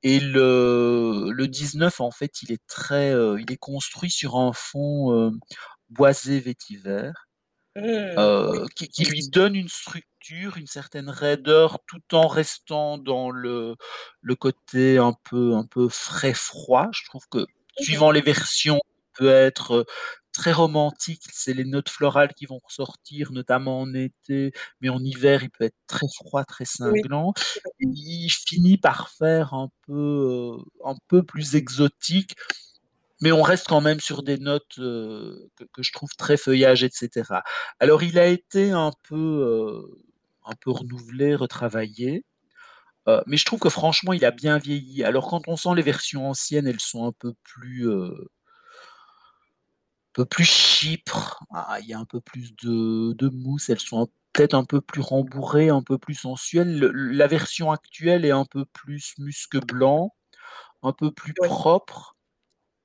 [0.04, 4.52] et le le 19 en fait, il est très, heu, il est construit sur un
[4.54, 5.32] fond, heu,
[5.90, 7.12] boisé vétiver,
[7.76, 13.30] Mmh, heu, qui qui lui donne une structure, une certaine raideur tout en restant dans
[13.30, 13.76] le
[14.22, 16.88] le côté un peu un peu frais froid.
[16.94, 17.46] Je trouve que
[17.80, 18.04] Mmh mh.
[18.04, 18.80] suivant les versions,
[19.14, 19.86] peut être,
[20.34, 25.42] très romantique, c'est les notes florales qui vont ressortir, notamment en été, mais en hiver,
[25.44, 27.34] il peut être très froid, très Oui, cinglant
[27.80, 32.34] et il finit par faire un peu, heu, un peu plus exotique,
[33.22, 36.84] mais on reste quand même sur des notes, heu, que que je trouve très feuillage
[36.84, 37.42] et cetera.
[37.80, 40.02] Alors il a été un peu, heu,
[40.46, 42.24] un peu renouvelé, retravaillé,
[43.26, 45.04] mais je trouve que franchement, il a bien vieilli.
[45.04, 47.88] Alors quand on sent les versions anciennes, elles sont un peu plus,
[50.14, 54.08] peu plus chypre, ah, il y a un peu plus de de mousse, elles sont
[54.32, 56.78] peut-être un peu plus rembourrées, un peu plus sensuelles.
[56.78, 60.14] Le la version actuelle est un peu plus musc blanc,
[60.82, 62.16] un peu plus propre,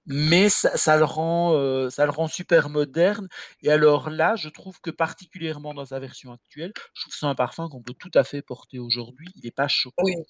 [0.07, 3.27] mais ça ça le rend, heu, ça le rend super moderne
[3.63, 7.25] et alors là, je trouve que particulièrement dans sa version actuelle, je trouve que c'est
[7.27, 10.15] un parfum qu'on peut tout à fait porter aujourd'hui, il est pas Oui.
[10.17, 10.25] choquant.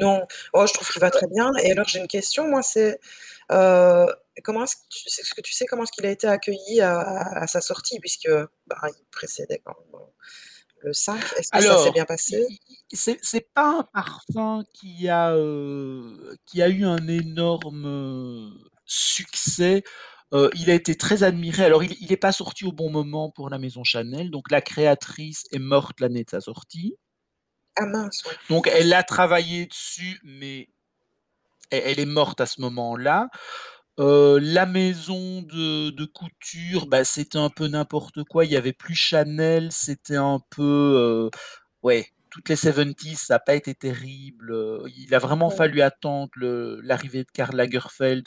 [0.00, 3.00] Non, oh je trouve qu'il va très bien et alors j'ai une question moi, c'est,
[3.52, 4.06] heu,
[4.42, 6.98] comment est-ce que tu est-ce que tu sais comment est-ce qu'il a été accueilli à
[6.98, 7.98] à à sa sortie?
[8.00, 8.28] Puisque,
[8.66, 10.06] bah, il précédait quand même, heu,
[10.82, 11.20] le 5.
[11.36, 12.46] Est-ce que ça s'est bien passé?
[12.92, 18.50] c'est c'est pas un parfum qui a, heu, qui a eu un énorme, heu,
[18.86, 19.82] succès,
[20.32, 21.64] il a été très admiré.
[21.64, 24.60] Alors il il est pas sorti au bon moment pour la maison Chanel, donc la
[24.60, 26.96] créatrice est morte l'année de sa sortie
[27.76, 28.36] Ah mince, ouais.
[28.48, 30.68] donc elle a travaillé dessus, mais
[31.70, 33.28] elle est morte à ce moment-là.
[33.98, 38.94] La maison de de couture, bah, c'était un peu n'importe quoi, il y avait plus
[38.94, 41.28] Chanel, c'était un peu,
[41.82, 44.54] ouais, toutes les 70's, ça a pas été terrible,
[44.96, 48.26] il a vraiment fallu attendre le l'arrivée de Karl Lagerfeld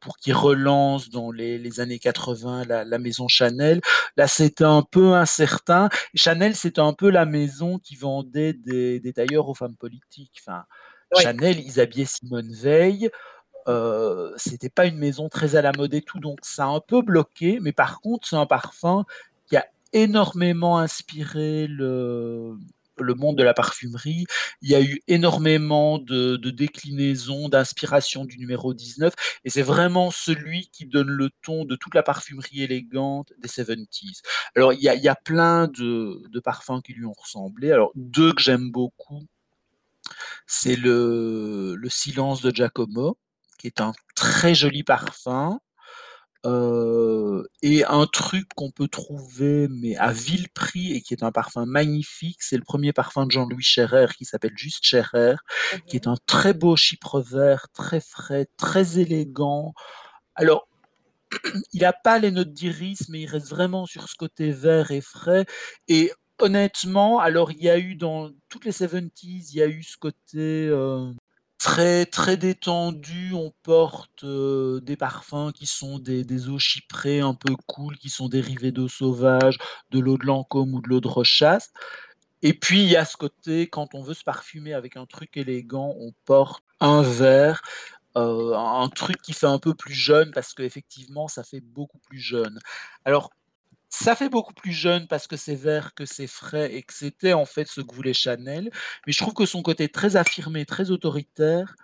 [0.00, 3.80] pour qu'il relance dans les les années 80 la la maison Chanel.
[4.16, 5.88] Là, c'était un peu incertain.
[6.16, 10.40] Chanel, c'était un peu la maison qui vendait des des tailleurs aux femmes politiques.
[10.44, 10.64] Enfin.
[11.20, 13.10] Chanel, ils habillaient Simone Veil,
[13.68, 16.80] Heu, c'était pas une maison très à la mode et tout, donc ça a un
[16.80, 19.04] peu bloqué, mais par contre, c'est un parfum
[19.46, 22.56] qui a énormément inspiré le
[22.98, 24.26] le monde de la parfumerie.
[24.60, 30.10] Il y a eu énormément de de déclinaisons, d'inspiration du numéro 19 et c'est vraiment
[30.10, 34.22] celui qui donne le ton de toute la parfumerie élégante des 70's.
[34.56, 37.72] Alors il y a il y a plein de de parfums qui lui ont ressemblé.
[37.72, 39.22] Alors 2 que j'aime beaucoup
[40.48, 43.16] c'est le le Silence de Giacomo,
[43.58, 45.60] qui est un très joli parfum,
[46.46, 51.32] heu et un truc qu'on peut trouver, mais à vil prix et qui est un
[51.32, 55.34] parfum magnifique, c'est le 1er parfum de Jean-Louis Scherrer qui s'appelle juste Scherrer,
[55.74, 59.74] Mmh qui est un très beau chypre vert, très frais, très élégant.
[60.36, 60.68] Alors,
[61.74, 65.00] il a pas les notes d'iris, mais il reste vraiment sur ce côté vert et
[65.02, 65.46] frais
[65.88, 69.82] et honnêtement, alors il y a eu dans toutes les 70's, il y a eu
[69.84, 71.14] ce côté, heu,
[71.62, 73.32] très, très détendu.
[73.34, 78.72] On porte, des parfums qui sont des eaux chyprées un peu cool, qui sont dérivées
[78.72, 79.58] d'eau sauvage,
[79.90, 81.70] de l'eau de Lancôme ou de l'eau de Rochas
[82.42, 85.36] et puis il y a ce côté, quand on veut se parfumer avec un truc
[85.36, 87.02] élégant, on porte un
[88.14, 88.52] un
[88.84, 92.58] un truc qui fait un peu plus jeune parce qu'effectivement, ça fait beaucoup plus jeune.
[93.04, 93.30] Alors,
[93.92, 97.34] ça fait beaucoup plus jeune parce que c'est vert, que c'est frais et que c'était
[97.34, 98.70] en fait ce que voulait Chanel,
[99.06, 101.74] mais je trouve que son côté très affirmé, très autoritaire,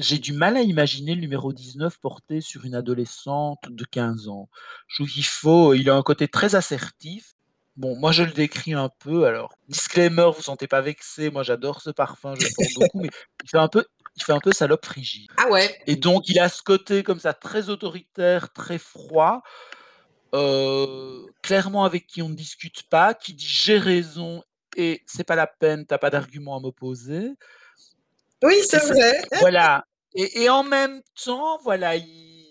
[0.00, 4.48] j'ai du mal à imaginer le numéro 19 porté sur une adolescente de 15 ans.
[4.88, 7.34] Je trouve qu'il faut il a un côté très assertif,
[7.76, 11.80] Bon, moi je le décris un peu, alors disclaimer, vous sentez pas vexé, moi j'adore
[11.80, 13.10] ce parfum, je le porte beaucoup, mais
[13.44, 15.80] il fait un peu il fait un peu salope frigide Ah ouais?
[15.86, 19.42] et donc il a ce côté comme ça très autoritaire, très froid,
[20.34, 24.42] heu, clairement avec qui on ne discute pas, qui dit: «J'ai raison
[24.76, 27.30] et c'est pas la peine, tu as pas d'argument à m'opposer».
[28.42, 29.22] Oui, c'est vrai.
[29.40, 32.46] voilà et et en même temps, voilà, il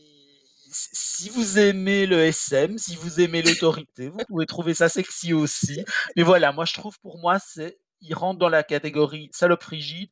[0.71, 0.89] si
[1.25, 5.83] si vous aimez le SM, si vous aimez l'autorité, vous pouvez trouver ça sexy aussi.
[6.15, 10.09] Mais voilà, moi je trouve pour moi, c'est il rentre dans la catégorie salope frigide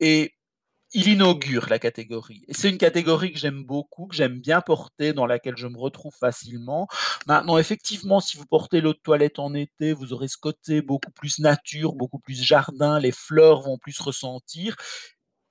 [0.00, 0.34] et
[0.92, 5.12] il inaugure la catégorie et c'est une catégorie que j'aime beaucoup, que j'aime bien porter,
[5.12, 6.88] dans laquelle je me retrouve facilement.
[7.26, 11.12] Maintenant effectivement, si vous portez l'eau de toilette en été, vous aurez ce côté beaucoup
[11.12, 14.76] plus nature, beaucoup plus jardin, les fleurs vont plus se ressentir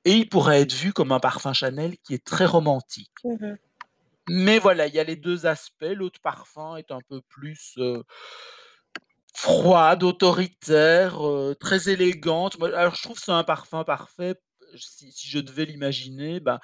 [0.06, 3.12] et il pourrait être vu comme un parfum Chanel qui est très romantique.
[3.26, 3.56] Mmh mh.
[4.30, 8.04] Mais voilà, il y a les 2 aspects, l'autre parfum est un peu plus, heu
[9.36, 12.58] froide, autoritaire, heu, très élégante.
[12.62, 14.36] Alors je trouve c'est un parfum parfait,
[14.78, 16.60] si si je devais l'imaginer, bah,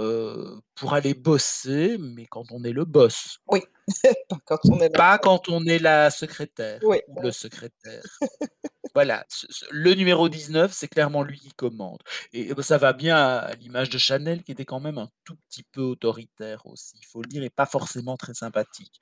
[0.00, 3.38] heu, pour aller bosser, mais quand on est le boss.
[3.48, 3.62] Oui,
[4.30, 8.02] pas quand on est Pas quand on est la secrétaire Oui, ou le secrétaire.
[8.96, 9.26] Voilà,
[9.70, 11.98] le numéro 19, c'est clairement lui qui commande
[12.32, 15.36] et bah, ça va bien à l'image de Chanel qui était quand même un tout
[15.50, 18.98] petit peu autoritaire aussi, il faut le dire et pas forcément très sympathique.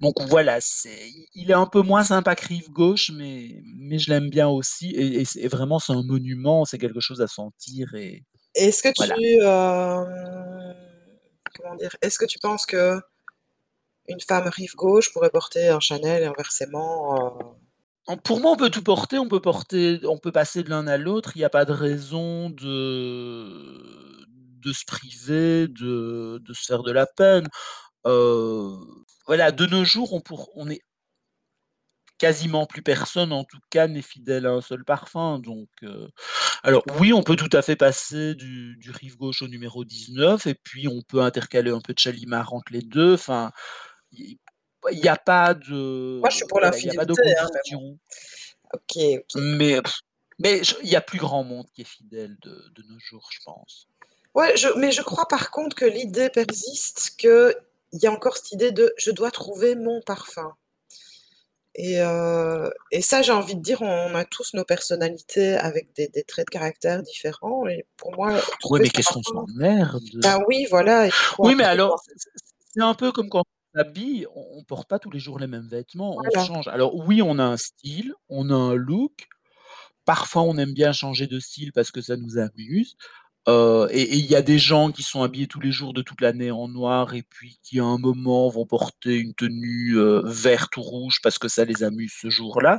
[0.00, 4.10] Donc voilà, c'est il est un peu moins sympa que Rive Gauche, mais mais je
[4.10, 8.82] l'aime bien aussi et vraiment c'est un monument, c'est quelque chose à sentir et Est-ce
[8.82, 9.14] que voilà.
[9.16, 10.74] tu, hem,
[11.56, 11.96] comment dire?
[12.02, 13.00] Est-ce que tu penses qu'une
[14.28, 17.61] femme Rive Gauche pourrait porter un Chanel et inversement, heu?
[18.24, 20.96] Pour moi, on peut tout porter, on peut porter on peut passer de l'un à
[20.96, 24.26] l'autre, il y a pas de raison de
[24.60, 27.46] de se priver, de de se faire de la peine.
[28.06, 28.76] Heu,
[29.26, 30.82] voilà, de nos jours, on pour on est
[32.18, 36.08] quasiment plus personne, en tout cas, n'est fidèle à un seul parfum, donc heu,
[36.64, 40.46] alors oui, on peut tout à fait passer du du Rive Gauche au numéro 19
[40.48, 43.52] et puis on peut intercaler un peu de Shalimar entre les 2, enfin,
[44.90, 45.54] il il y a pas
[46.22, 47.48] Moi, je suis de pour voilà, il y a pas l'infidélité, hein.
[48.74, 49.24] OK.
[49.34, 49.80] Mais
[50.38, 53.40] mais il y a plus grand monde qui est fidèle de de nos jours, je
[53.44, 53.86] pense.
[54.34, 57.54] Ouais, je mais je crois par contre que l'idée persiste qu'il
[57.92, 60.54] y a encore cette idée de: «Je dois trouver mon parfum»
[61.74, 66.08] et heu et ça, j'ai envie de dire, on a tous nos personnalités avec des
[66.08, 70.02] des traits de caractère différents et pour moi, trouver mais qu'est-ce qu'on s'emmerde!
[70.22, 72.02] bah oui, voilà, il Oui, mais alors,
[72.74, 75.68] c'est un peu comme quand s'habille, on on porte pas tous les jours les mêmes
[75.68, 76.46] vêtements, on Voilà.
[76.46, 76.68] change.
[76.68, 79.28] Alors oui, on a un style, on a un look,
[80.06, 82.96] parfois on aime bien changer de style parce que ça nous amuse,
[83.48, 86.02] heu et et il y a des gens qui sont habillés tous les jours de
[86.02, 90.22] toute l'année en noir et puis qui, à un moment, vont porter une tenue, heu,
[90.26, 92.78] verte ou rouge parce que ça les amuse ce jour-là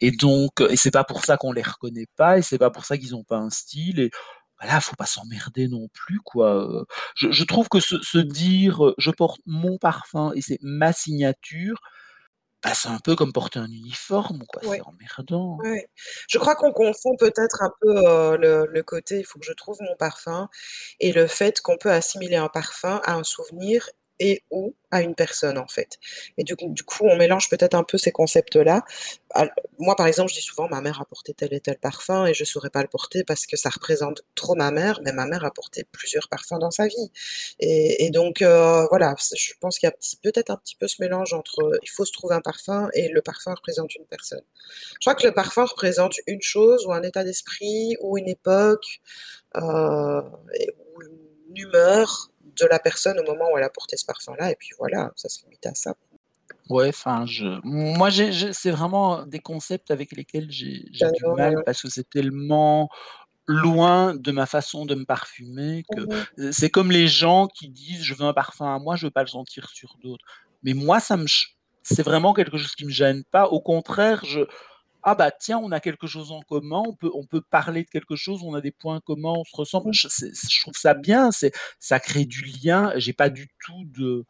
[0.00, 2.84] et donc et c'est pas pour ça qu'on les reconnaît pas et c'est pas pour
[2.86, 4.10] ça qu'ils ont pas un style et
[4.60, 9.10] voilà, faut pas s'emmerder non plus, quoi, je je trouve que se se dire, «Je
[9.10, 11.80] porte mon parfum et c'est ma signature»,
[12.64, 15.58] bah, c'est un peu comme porter un uniforme, quoi, c'est emmerdant.
[16.30, 19.96] Je crois qu'on confond peut-être un peu, le côté: «Il faut que je trouve mon
[19.96, 20.48] parfum»
[21.00, 23.88] et le fait qu'on peut assimiler un parfum à un souvenir
[24.20, 25.98] et ou à une personne, en fait
[26.38, 28.84] et du coup on mélange peut-être un peu ces concepts-là.
[29.78, 32.34] Moi, par exemple, je dis souvent: «Ma mère a porté tel et tel parfum et
[32.34, 35.44] je saurais pas le porter parce que ça représente trop ma mère», mais ma mère
[35.44, 37.10] a porté plusieurs parfums dans sa vie
[37.60, 41.34] et donc heu, voilà, je pense qu'il y a peut-être un petit peu ce mélange
[41.34, 44.42] entre, heu, il faut se trouver un parfum et le parfum représente une personne.
[44.94, 49.00] Je crois que le parfum représente une chose ou un état d'esprit ou une époque,
[49.56, 54.50] et ou une humeur de la personne au moment où elle a porté ce parfum-là
[54.50, 55.94] et puis voilà, ça se limite à ça.
[56.68, 61.88] Ouais, enfin, je moi, c'est vraiment des concepts avec lesquels j'ai du mal parce que
[61.88, 62.88] c'est tellement
[63.46, 68.02] loin de ma façon de me parfumer que Mmh c'est comme les gens qui disent:
[68.02, 70.24] «Je veux un parfum à moi, je veux pas le sentir sur d'autres».
[70.62, 71.26] Mais moi, ça me
[71.82, 74.40] c'est vraiment quelque chose qui me gêne pas, au contraire, je
[75.06, 77.88] «Ah bah tiens, on a quelque chose en commun, on peut on peut parler de
[77.90, 79.92] quelque chose, on a des points communs, on se ressemble».
[79.94, 84.24] Je trouve ça bien, c'est ça crée du lien, j'ai pas du tout de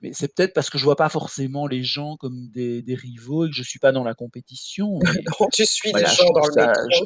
[0.00, 3.46] mais c'est peut-être parce que je vois pas forcément les gens comme des des rivaux
[3.46, 6.34] et que je suis pas dans la compétition, mais Non, tu suis voilà, gens trouve
[6.34, 7.04] dans le ça je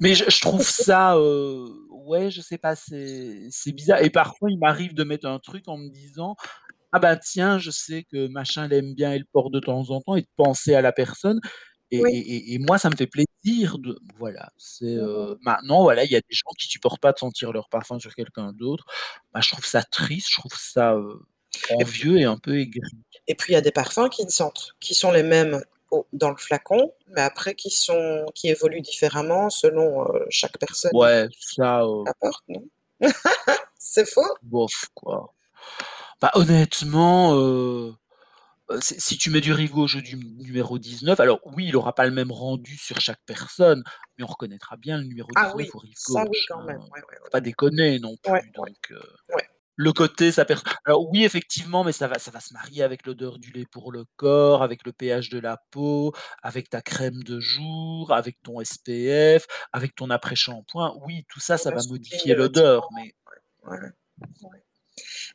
[0.00, 4.02] mais je je trouve ça, heu, ouais, je sais pas, c'est c'est bizarre.
[4.02, 6.36] Et parfois il m'arrive de mettre un truc en me disant:
[6.92, 10.00] «Ah bah tiens, je sais que machin l'aime bien et le porte de temps en
[10.02, 11.40] temps» et de penser à la personne
[11.92, 12.10] et Oui.
[12.16, 15.42] et et et moi, ça me fait plaisir de voilà, c'est, Mmh heu, mh.
[15.42, 18.14] maintenant, voilà, il y a des gens qui supportent pas de sentir leur parfum sur
[18.14, 18.84] quelqu'un d'autre.
[19.34, 23.04] Bah, je trouve ça triste, je trouve ça, p envieux et un peu aigri.
[23.28, 26.06] Et puis il y a des parfums qui ne sentent qui sont les mêmes au
[26.12, 31.26] dans le flacon, mais après qui sont qui évoluent différemment selon, heu, chaque personne Ouais,
[31.38, 32.64] ça, heu apporte, non?
[33.78, 34.36] C'est faux?
[34.42, 35.34] bof quoi.
[36.22, 37.34] Bah, honnêtement,
[38.80, 42.06] si si tu mets du Rive Gauche du numéro 19, alors oui, il aura pas
[42.06, 43.82] le même rendu sur chaque personne,
[44.16, 46.62] mais on reconnaîtra bien le numéro Ah 19 oui, au Rive ça oui Gauche, quand
[46.64, 46.80] même.
[46.80, 49.48] Ouais, ouais, faut pas déconner non plus donc ouais.
[49.76, 53.06] le côté ça pers alors oui, effectivement, mais ça va ça va se marier avec
[53.06, 57.22] l'odeur du lait pour le corps, avec le pH de la peau, avec ta crème
[57.22, 60.96] de jour, avec ton SPF, avec ton après-shampoing.
[61.06, 63.14] Oui, tout ça, ça va modifier l'odeur, mais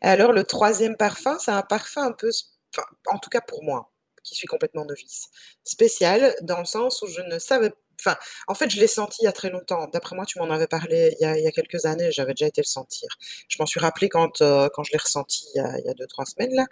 [0.02, 2.30] alors le 3e parfum, c'est un parfum un peu
[2.78, 3.92] enfin, en tout cas pour moi,
[4.24, 5.30] qui suis complètement novice,
[5.64, 8.16] spécial dans le sens où je ne savais enfin,
[8.48, 9.88] en fait, je l'ai senti il y a très longtemps.
[9.92, 12.34] D'après moi, tu m'en avais parlé il y a il y a quelques années, j'avais
[12.34, 13.10] déjà été le sentir.
[13.48, 15.90] Je m'en suis rappelée quand, heu, quand je l'ai ressenti il y a il y
[15.90, 16.66] a 2-3 semaines là,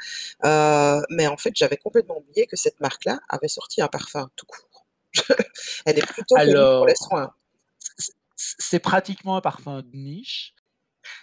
[0.99, 4.45] heu, mais en fait, j'avais complètement oublié que cette marque-là avait sorti un parfum tout
[4.45, 4.85] court.
[5.85, 7.33] Elle est plutôt connue pour les alors soins.
[8.35, 10.54] c'est pratiquement un parfum de niche.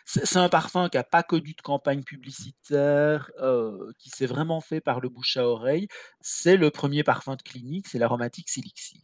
[0.07, 4.81] C'est un parfum qui a pas connu de campagne publicitaire, heu, qui s'est vraiment fait
[4.81, 5.89] par le bouche à oreille.
[6.21, 9.01] C'est le 1er parfum de Clinique, c'est l'Aromatics Elixir.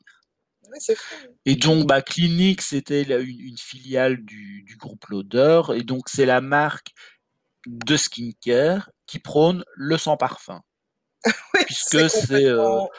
[0.70, 1.32] Ouais, c'est fou, hein.
[1.46, 6.26] Et donc, bah, Clinique, c'était une une filiale du du groupe L'Odeur et donc c'est
[6.26, 6.90] la marque
[7.66, 10.62] de skincare qui prône le sans parfum.
[11.54, 12.90] Oui, Puisque c'est, heu, complètement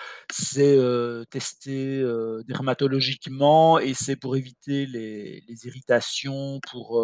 [0.57, 7.01] heu, testé, heu, dermatologiquement et c'est pour éviter les les irritations, pour,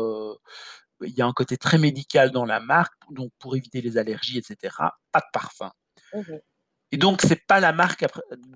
[1.03, 4.39] il y a un côté très médical dans la marque, donc pour éviter les allergies
[4.39, 5.71] et cetera, pas de parfum.
[6.13, 6.39] Mmh mh.
[6.91, 8.05] Et donc c'est pas la marque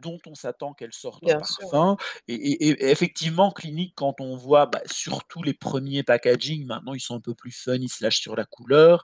[0.02, 1.80] dont on s'attend qu'elle sorte Bien ouais.
[1.80, 6.94] parfum et et et effectivement Clinique quand on voit, bah, surtout les premiers packaging, maintenant
[6.94, 9.04] ils sont un peu plus fun, ils se lâchent sur la couleur,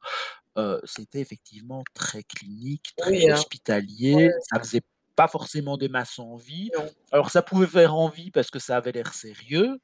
[0.58, 3.34] heu, c'était effectivement très clinique, très Oui, hein.
[3.34, 4.82] hospitalier, Ouais, ça faisait
[5.16, 6.72] pas forcément des masses envie.
[6.74, 6.96] Non.
[7.12, 9.80] Alors ça pouvait faire envie parce que ça avait l'air sérieux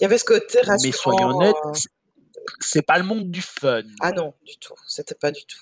[0.00, 1.88] Il y avait ce côté mais soyons rassurant, honnêtes, heu, c
[2.60, 3.82] c'est pas le monde du fun.
[4.00, 5.58] Ah non, du tout, c'était pas du tout.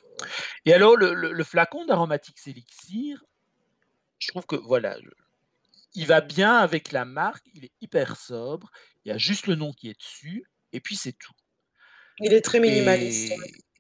[0.67, 3.25] Et alors le le le flacon d'Aromatics Elixir,
[4.19, 4.99] je trouve que voilà,
[5.95, 8.71] il va bien avec la marque, il est hyper sobre,
[9.05, 11.33] il y a juste le nom qui est dessus et puis c'est tout.
[12.19, 13.37] Il est très minimaliste, ouais.
[13.37, 13.72] Et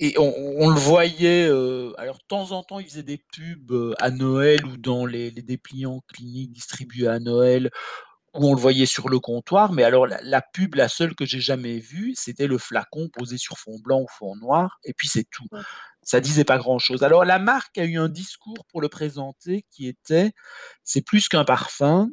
[0.00, 3.70] et on on le voyait, heu, alors de temps en temps, il faisait des pubs,
[3.72, 7.70] heu, à Noël ou dans les les dépliants Clinique distribués à Noël,
[8.34, 11.26] où on le voyait sur le comptoir, mais alors la la pub, la seule que
[11.26, 15.08] j'ai jamais vue, c'était le flacon posé sur fond blanc ou fond noir et puis
[15.08, 15.46] c'est tout.
[16.02, 17.02] Ça disait pas grand chose.
[17.04, 20.32] Alors la marque a eu un discours pour le présenter qui était:
[20.84, 22.10] «C'est plus qu'un parfum,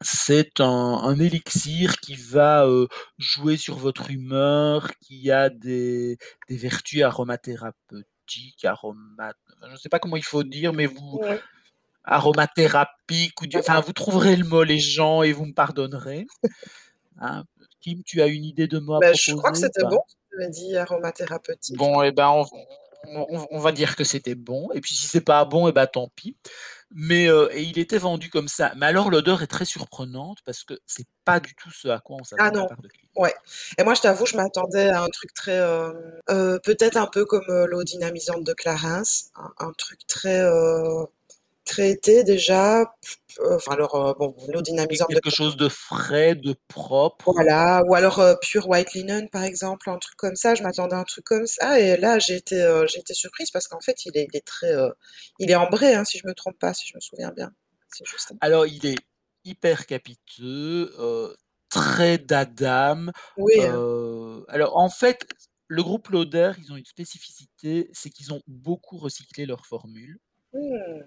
[0.00, 0.66] c'est un
[1.02, 8.64] un élixir qui va, heu, jouer sur votre humeur, qui a des des vertus aromathérapeutiques,
[8.64, 9.34] aromat»
[9.70, 11.40] je sais pas comment il faut dire, mais vous Ouais.
[13.42, 16.26] ou du enfin vous trouverez le mot les gens et vous me pardonnerez,
[17.20, 17.44] hein.
[17.80, 19.84] Kim, tu as une idée de mot à Bah, je crois que proposer ou c'était
[19.84, 19.90] pas?
[19.90, 21.76] bon, tu avais dit aromathérapeutique.
[21.78, 22.46] Bon et ben, on
[23.06, 25.72] on on on va dire que c'était bon et puis si c'est pas bon et
[25.72, 26.36] bah, tant pis.
[26.90, 28.72] Mais, heu et il était vendu comme ça.
[28.76, 32.16] Mais alors l'odeur est très surprenante parce que c'est pas du tout ce à quoi
[32.20, 33.34] on Ah s'attend de la non, de ouais.
[33.78, 35.92] Et moi je t'avoue, je m'attendais à un truc très, hem,
[36.30, 39.02] heu, peut-être un peu comme, l'eau dynamisante de Clarins,
[39.36, 40.38] un un truc très,
[41.78, 42.82] été déjà,
[43.40, 47.32] heu, enfin alors, heu, bon, l'eau dynamisante quelque chose de frais, de propre.
[47.32, 50.94] Voilà, ou alors, heu, Pure White Linen par exemple, un truc comme ça, je m'attendais
[50.94, 53.80] à un truc comme ça et là j'ai été, heu, j'ai été surprise parce qu'en
[53.80, 54.72] fait il est il est très,
[55.38, 57.52] il est ambré, hein, si je me trompe pas, si je me souviens bien.
[57.90, 58.96] C'est juste Alors il est
[59.44, 60.92] hyper capiteux,
[61.68, 63.84] très d'Adam, Oui, hein.
[64.48, 65.26] alors en fait,
[65.66, 70.18] le groupe L'Odeur, ils ont une spécificité, c'est qu'ils ont beaucoup recyclé leurs formules
[70.52, 71.02] Mmh.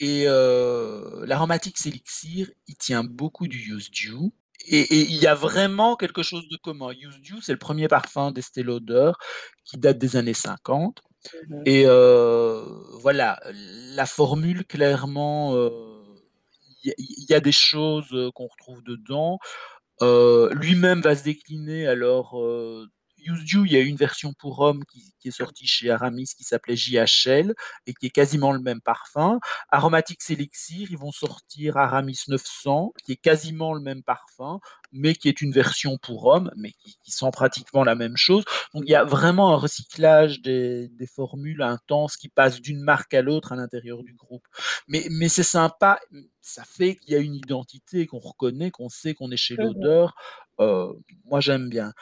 [0.00, 4.32] Et heu, l'Aromatics Elixir, il tient beaucoup du N'Dour
[4.68, 6.92] et et il y a vraiment quelque chose de commun.
[6.94, 9.12] N'Dour, c'est le 1er parfum d'Estée Lauder
[9.64, 11.02] qui date des années 50
[11.32, 11.66] Mmh mh.
[11.66, 12.64] et heu,
[13.02, 13.40] voilà,
[13.96, 15.70] la formule clairement, heu,
[16.84, 19.38] il y a il y a des choses, qu'on retrouve dedans.
[20.02, 22.36] Lui-même va se décliner alors,
[23.32, 26.26] N'Dour, il y a eu une version pour homme qui qui est sortie chez Aramis
[26.36, 27.54] qui s'appelait JHL
[27.86, 29.40] et qui est quasiment le même parfum.
[29.70, 34.60] Aromatics Elixir, ils vont sortir Aramis 900 qui est quasiment le même parfum,
[34.92, 38.44] mais qui est une version pour homme, mais qui qui sent pratiquement la même chose.
[38.74, 43.14] Donc il y a vraiment un recyclage des des formules intenses qui passent d'une marque
[43.14, 44.46] à l'autre à l'intérieur du groupe.
[44.88, 45.98] Mais mais c'est sympa,
[46.42, 49.56] ça fait qu'il y a une identité qu'on reconnaît, qu'on sait qu'on est chez.
[49.56, 50.14] L'Odeur,
[50.60, 50.92] heu,
[51.24, 51.92] moi j'aime bien.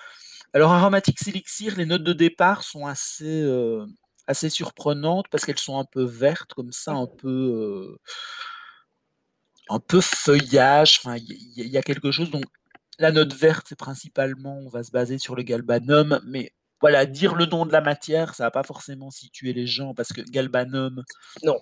[0.54, 3.86] Alors Aromatics Elixir, les notes de départ sont assez, heu,
[4.26, 7.98] assez surprenantes parce qu'elles sont un peu vertes comme ça, un peu, heu
[9.68, 12.30] un peu feuillage, enfin il y il y a quelque chose.
[12.30, 12.44] Donc
[12.98, 17.34] la note verte, c'est principalement on va se baser sur le galbanum, mais voilà, dire
[17.36, 21.02] le nom de la matière, ça va pas forcément situer les gens parce que galbanum
[21.44, 21.60] Non,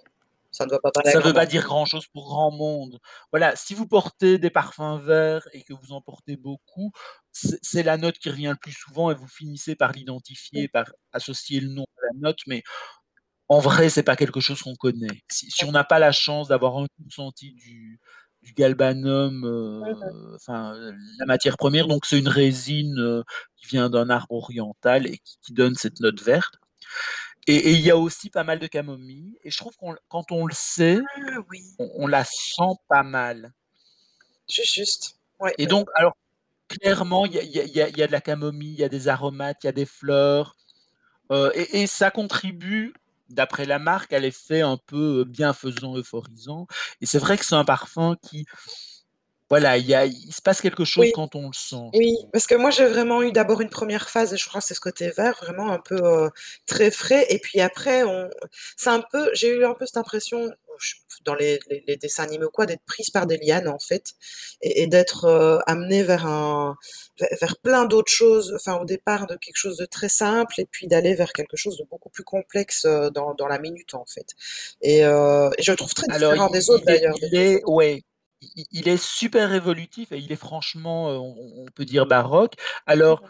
[0.52, 2.98] ça ne pas ça veut pas dire grand chose pour grand monde.
[3.32, 6.90] Voilà, si vous portez des parfums verts et que vous en portez beaucoup,
[7.32, 11.60] c'est la note qui revient le plus souvent et vous finissez par l'identifier, par associer
[11.60, 12.62] le nom à la note, mais
[13.48, 15.08] en vrai, c'est pas quelque chose qu'on connaît.
[15.30, 18.00] Si si on n'a pas la chance d'avoir un coup senti du
[18.42, 23.24] du galbanum, Mmh enfin, heu, la matière première, donc c'est une résine, heu,
[23.56, 26.54] qui vient d'un arbre oriental et qui qui donne cette note verte
[27.56, 30.46] et il y a aussi pas mal de camomille et je trouve qu'on quand on
[30.46, 31.60] le sait, Ah oui.
[31.78, 33.52] on on la sent pas mal.
[34.48, 36.16] Ju juste, ouais, Et donc alors
[36.68, 38.84] clairement, il y a y a y a y a de la camomille, il y
[38.84, 40.56] a des aromates, il y a des fleurs,
[41.32, 42.94] heu et et ça contribue,
[43.30, 46.66] d'après la marque, à l'effet un peu, bienfaisant, euphorisant
[47.02, 48.46] et c'est vrai que c'est un parfum qui
[49.50, 52.16] voilà, il y a il se passe quelque chose Oui, quand on le sent, oui,
[52.32, 54.74] parce que moi j'ai vraiment eu d'abord une 1re phase et je crois que c'est
[54.74, 56.30] ce côté vert vraiment un peu, heu,
[56.66, 57.26] très frais.
[57.30, 58.30] Et puis après on
[58.76, 60.50] c'est un peu j'ai eu un peu cette impression,
[61.24, 64.14] dans les les les dessins animés ou quoi, d'être prise par des lianes en fait
[64.62, 66.76] et et d'être, heu, amenée vers un
[67.20, 70.66] ve vers plein d'autres choses, enfin au départ de quelque chose de très simple et
[70.70, 74.06] puis d'aller vers quelque chose de beaucoup plus complexe, heu, dans dans la minute en
[74.06, 74.28] fait.
[74.82, 78.02] Et je le trouve très Alors différent il des autres d'ailleurs, il 2 est ouais,
[78.72, 82.54] il est super évolutif et il est franchement, heu, on peut dire baroque.
[82.86, 83.22] Alors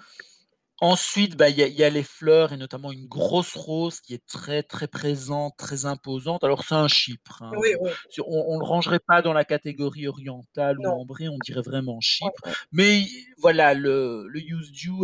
[0.80, 4.00] ensuite, bah, il y a il y a les fleurs et notamment une grosse rose
[4.00, 6.44] qui est très, très présente, très imposante.
[6.44, 7.92] Alors c'est un chypre, hein, Oui, oui.
[8.26, 12.42] on on le rangerait pas dans la catégorie orientale ou ambrée, on dirait vraiment chypre,
[12.72, 13.04] mais
[13.38, 14.40] voilà, le le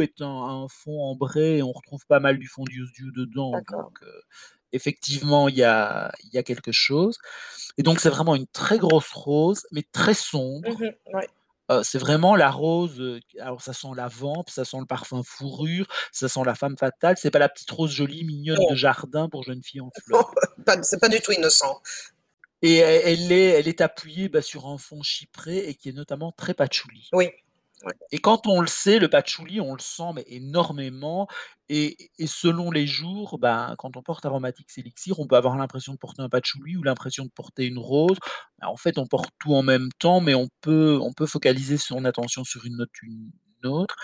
[0.03, 0.27] est un
[0.65, 2.73] un fond ambré et on retrouve pas mal du fond de
[3.13, 4.07] dedans donc D'accord.
[4.73, 7.19] Effectivement, il y a il y a quelque chose
[7.79, 10.79] et donc c'est vraiment une très grosse rose, mais très Mmh sombre.
[10.81, 11.29] mh, ouais.
[11.73, 14.87] Heu, c'est vraiment la rose, heu, q alors ça sent la menthe, ça sent le
[14.87, 18.75] parfum fourrure, ça sent la femme fatale, c'est pas la petite rose jolie mignonne de
[18.77, 20.35] jardin pour jeune fille en fleurs.
[20.83, 21.81] c'est pas du tout innocent.
[22.62, 26.33] Et elle est elle est appuyée, bah, sur un fond chypré et qui est notamment
[26.33, 27.09] très patchouli.
[27.12, 27.31] Oui,
[27.85, 27.97] ouais.
[28.12, 31.27] Et quand on le sait, le patchouli, on le sent mais énormément
[31.68, 35.93] et et selon les jours, ben, quand on porte Aromatix Elixir, on peut avoir l'impression
[35.95, 38.18] de porter un patchouli ou l'impression de porter une rose.
[38.61, 41.79] Bah, en fait, on porte tout en même temps, mais on peut on peut focaliser
[41.79, 43.33] son attention sur une note ou une
[43.70, 43.97] autre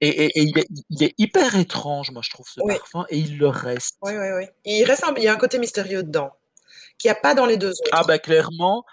[0.00, 2.74] et et et il est il est hyper étrange, moi je trouve ce Oui.
[2.74, 3.48] parfum et il le
[4.02, 4.16] Oui, reste.
[4.16, 4.46] oui, oui.
[4.64, 6.32] Il reste un il y a un côté mystérieux dedans,
[6.98, 8.04] qu'il y a pas dans les 2 Ah autres.
[8.04, 8.84] bah, clairement,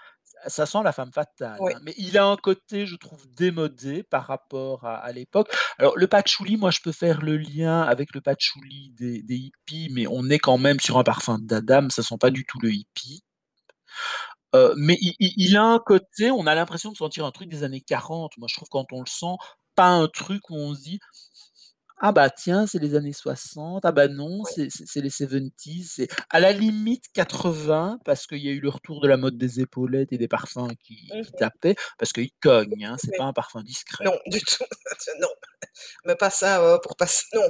[0.46, 1.72] ça sent la femme fatale, Oui.
[1.72, 5.48] hein, mais il a un côté, je trouve, démodé par rapport à à l'époque.
[5.78, 9.88] Alors le patchouli, moi je peux faire le lien avec le patchouli des des hippies,
[9.92, 12.72] mais on est quand même sur un parfum d'Adam, ça sent pas du tout le
[12.72, 13.22] hippie.
[14.54, 17.80] Heu, mais il a un côté, on a l'impression de sentir un truc des années
[17.80, 18.36] 40.
[18.38, 19.36] Moi je trouve quand on le sent,
[19.76, 20.98] pas un truc où on se dit:
[22.02, 24.68] «Ah bah tiens, c'est les années 60, ah bah non, c'est
[25.02, 29.08] les 70s», c'est à la limite 80 parce qu'il y a eu le retour de
[29.08, 32.96] la mode des épaulettes et des parfums qui Mmh qui tapaient, parce qu'il cogne, hein,
[32.98, 33.16] c'est Oui.
[33.16, 34.10] pas un parfum discret.
[34.10, 34.64] Non, du tout,
[35.20, 35.28] non,
[36.06, 37.48] mais pas ça, heu, pour passer non,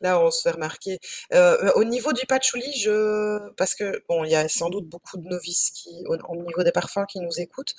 [0.00, 0.98] là on se fait remarquer.
[1.34, 5.18] Heu, au niveau du patchouli, je parce que bon, il y a sans doute beaucoup
[5.18, 7.74] de novices qui au au niveau des parfums qui nous écoutent.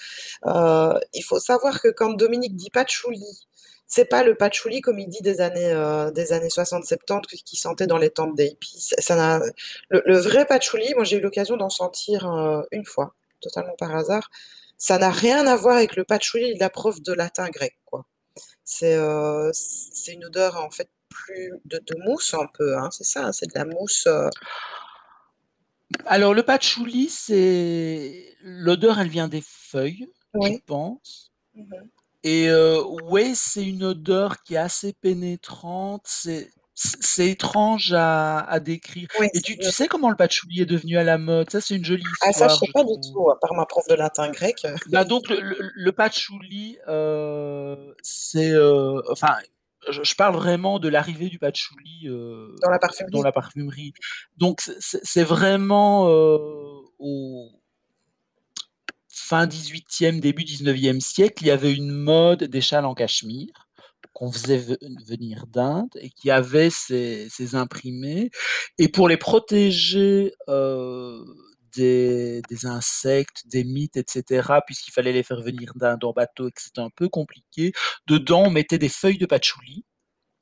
[0.48, 3.24] Heu, il faut savoir que quand Dominique dit patchouli,
[3.88, 7.60] c'est pas le patchouli comme il dit des années, heu, des années 60-70 que qu'il
[7.60, 8.80] sentait dans les tempes des hippies.
[9.00, 9.40] Ça
[9.90, 13.96] le le vrai patchouli, moi j'ai eu l'occasion d'en sentir, heu, une fois, totalement par
[13.96, 14.30] hasard,
[14.78, 18.06] ça n'a rien à voir avec le patchouli de la prof de latin grec, quoi.
[18.66, 22.90] C'est, heu, c c'est une odeur en fait plus de de mousse un peu, hein,
[22.92, 24.08] c'est ça, c'est de la mousse,
[26.08, 30.08] Alors le patchouli, c'est l'odeur, elle vient des feuilles,
[30.40, 31.95] je pense Mmh mh.
[32.26, 38.60] Et heu, ouais, c'est une odeur qui est assez pénétrante, c'est c'est étrange à à
[38.60, 41.50] décrire Oui, et tu sais comment le patchouli est devenu à la mode?
[41.52, 43.54] Ça, c'est une jolie Ah ça, je histoire, sais je pas du tout, à part
[43.54, 49.36] ma prof de latin grec, Bah, donc le le le patchouli, heu, c'est, heu, enfin,
[49.90, 53.24] je je parle vraiment de l'arrivée du patchouli, heu, Dans la dans parfumerie?
[53.24, 53.94] la parfumerie.
[54.38, 56.06] Donc c'est vraiment,
[57.00, 57.52] au
[59.16, 63.68] fin 18e, début 19e siècle, il y avait une mode des châles en cachemire
[64.14, 68.32] qu'on faisait ve venir d'Inde et qui avaient ces ces imprimés.
[68.78, 71.24] Et pour les protéger, heu,
[71.76, 76.48] des des insectes, des mites et cetera, puisqu'il fallait les faire venir d'Inde en bateau
[76.50, 77.74] et que c'était un peu compliqué,
[78.08, 79.86] dedans, on mettait des feuilles de patchouli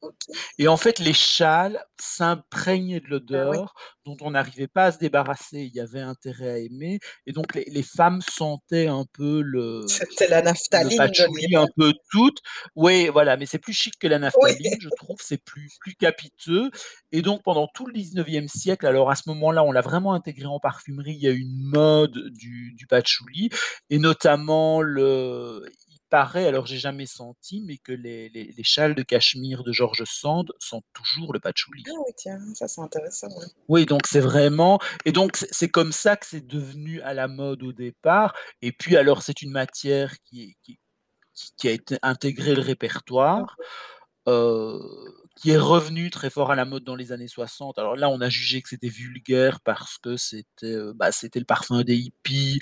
[0.03, 0.35] OK.
[0.59, 3.59] Et en fait, les châles s'imprégnaient de Ah oui.
[3.59, 3.73] l'odeur
[4.05, 5.61] dont on n'arrivait pas à se débarrasser.
[5.61, 9.87] Il y avait intérêt à aimer et donc les les femmes sentaient un peu le
[9.87, 10.41] C'était la
[10.79, 11.67] le naphtaline de patchouli un l'hiver.
[11.77, 12.39] peu toutes.
[12.75, 14.51] Oui, voilà, mais c'est plus chic que la Oui.
[14.51, 16.71] naphtaline, je trouve, c'est plus plus capiteux
[17.11, 20.45] et donc pendant tout le 19e siècle, alors à ce moment-là, on l'a vraiment intégré
[20.47, 23.49] en parfumerie, il y a eu une mode du du patchouli
[23.89, 25.65] et notamment le
[26.13, 30.03] paraît, alors j'ai jamais senti, mais que les les les châles de cachemire de George
[30.05, 31.83] Sand sentent toujours le patchouli.
[31.87, 33.47] Ah oui, tiens, ça c'est intéressant, ouais.
[33.67, 37.27] Oui, donc c'est vraiment et donc c'est c'est comme ça que c'est devenu à la
[37.27, 40.77] mode au départ et puis alors c'est une matière qui est qui
[41.33, 43.57] qui qui a été intégrée le répertoire,
[44.27, 44.79] heu,
[45.35, 47.79] qui est revenue très fort à la mode dans les années 60.
[47.79, 51.45] Alors là, on a jugé que c'était vulgaire parce que c'était, heu, bah, c'était le
[51.45, 52.61] parfum des hippies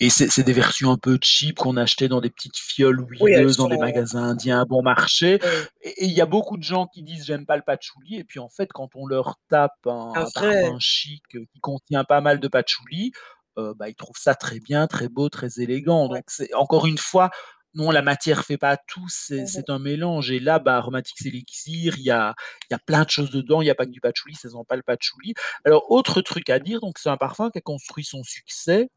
[0.00, 3.56] et c'est des versions un peu cheap qu'on achetait dans des petites fioles Oui, huileuses
[3.56, 5.38] dans des magasins indiens à bon marché.
[5.42, 5.66] Oui.
[5.82, 8.38] et il y a beaucoup de gens qui disent: «J'aime pas le patchouli» et puis
[8.40, 13.12] en fait, quand on leur tape un parfum chic qui contient pas mal de patchouli,
[13.58, 16.08] heu, bah, ils trouvent ça très bien, très beau, très élégant.
[16.08, 17.30] Donc c'est encore une fois,
[17.74, 20.30] non, la matière fait pas tout, c'est Mmh un mélange.
[20.30, 20.84] Et là, bah,
[21.24, 22.34] Elixir, il y a
[22.70, 24.56] y a plein de choses dedans, il y a pas que du patchouli, ça sent
[24.68, 25.34] pas le patchouli.
[25.64, 28.88] Alors autre truc à dire, donc c'est un parfum qui a construit son succès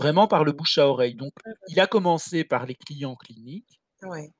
[0.00, 1.14] vraiment par le bouche à oreille.
[1.16, 1.70] Donc Mmh mh.
[1.70, 4.32] il a commencé par les clients cliniques Ouais.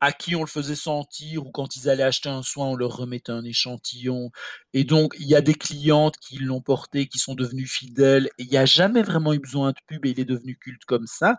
[0.00, 2.96] à qui on le faisait sentir ou quand ils allaient acheter un soin, on leur
[2.96, 4.30] remettait un échantillon
[4.72, 8.42] et donc il y a des clientes qui l'ont porté, qui sont devenues fidèles et
[8.44, 11.06] il y a jamais vraiment eu besoin de pub et il est devenu culte comme
[11.06, 11.36] ça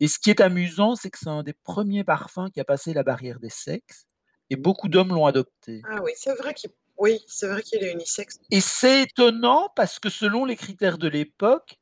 [0.00, 2.94] et ce qui est amusant, c'est que c'est un des 1ers parfums qui a passé
[2.94, 4.06] la barrière des sexes
[4.50, 5.82] et beaucoup d'hommes l'ont adopté.
[5.88, 8.38] Ah oui, c'est vrai qu'il oui, c'est vrai qu'il est unisexe.
[8.50, 11.79] Et c'est étonnant parce que selon les critères de l'époque.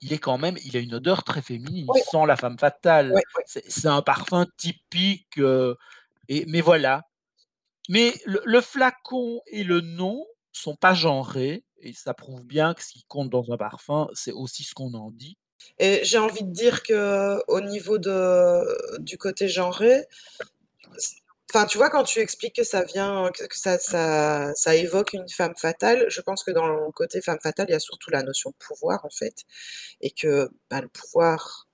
[0.00, 2.00] Il est quand même il a une odeur très féminine, il Oui.
[2.10, 3.14] sent la femme fatale.
[3.46, 5.76] C'est un parfum typique, heu
[6.28, 7.04] et mais voilà.
[7.88, 12.82] Mais le le flacon et le nom sont pas genrés et ça prouve bien que
[12.82, 15.36] ce qui compte dans un parfum, c'est aussi ce qu'on en dit.
[15.78, 20.04] Et j'ai envie de dire qu'au niveau de du côté genré,
[21.54, 23.78] enfin, tu vois, quand tu expliques que ça vient que ça
[24.56, 27.74] ça évoque une femme fatale, je pense que dans le côté femme fatale, il y
[27.74, 29.34] a surtout la notion de pouvoir, en fait.
[30.00, 31.68] Et que, bah, le pouvoir,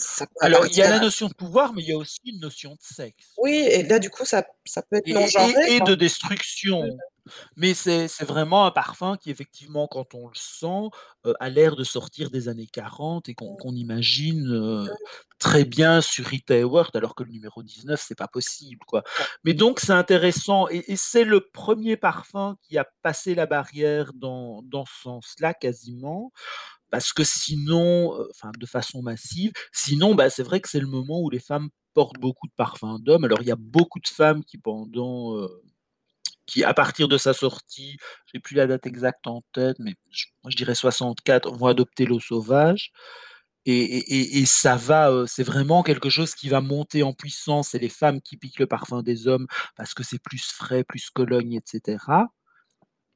[0.00, 2.40] ça Alors il y a la notion de pouvoir, mais il y a aussi une
[2.40, 3.38] notion de sexe.
[3.38, 5.94] Oui et là, du coup, ça ça peut être Et non et genré, et de
[6.80, 6.88] Mmh destruction.
[6.88, 7.00] mh.
[7.56, 10.90] Mais c'est vraiment un parfum qui effectivement, quand on le sent,
[11.26, 13.70] heu, a l'air de sortir des années 40 et qu'on Mmh.
[13.74, 14.96] imagine, heu, Mmh.
[15.38, 19.04] très bien sur Rita Hayworth alors que le numéro 19, c'est pas possible, quoi.
[19.44, 24.12] Mais donc c'est intéressant et et c'est le 1er parfum qui a passé la barrière
[24.14, 26.32] dans dans ce sens-là, quasiment,
[26.90, 30.86] parce que sinon, heu, enfin de façon massive, sinon, bah, c'est vrai que c'est le
[30.88, 33.24] moment où les femmes portent beaucoup de parfums d'hommes.
[33.24, 35.48] Alors il y a beaucoup de femmes qui pendant, heu,
[36.46, 37.96] qui à partir de sa sortie,
[38.32, 39.94] j'ai plus la date exacte en tête, mais
[40.48, 42.92] je dirais 64, vont adopter l'eau sauvage
[43.66, 47.12] et et et et ça va, heu, c'est vraiment quelque chose qui va monter en
[47.14, 47.70] puissance.
[47.70, 51.10] C'est les femmes qui piquent le parfum des hommes parce que c'est plus frais, plus
[51.10, 52.28] cologne et cetera.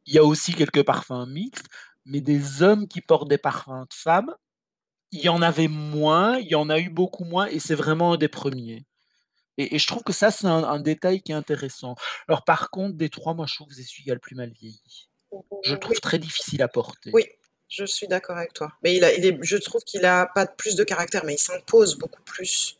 [0.07, 1.67] Il y a aussi quelques parfums mixtes,
[2.07, 4.35] mais des hommes qui portent des parfums de femmes,
[5.13, 8.15] il y en avait moins, il y en a eu beaucoup moins et c'est vraiment
[8.15, 8.85] un des 1ers
[9.59, 11.97] et et je trouve que ça, c'est un un détail qui est intéressant.
[12.29, 14.37] Alors par contre, des 3, moi je trouve que c'est celui qui a le plus
[14.37, 15.11] mal vieilli.
[15.63, 15.81] Je le Oui.
[15.81, 17.15] trouve très difficile à porter.
[17.15, 17.25] Oui,
[17.69, 18.73] je suis d'accord avec toi.
[18.83, 21.39] Mais il a il est je trouve qu'il a pas plus de caractère, mais il
[21.39, 22.79] s'impose beaucoup plus.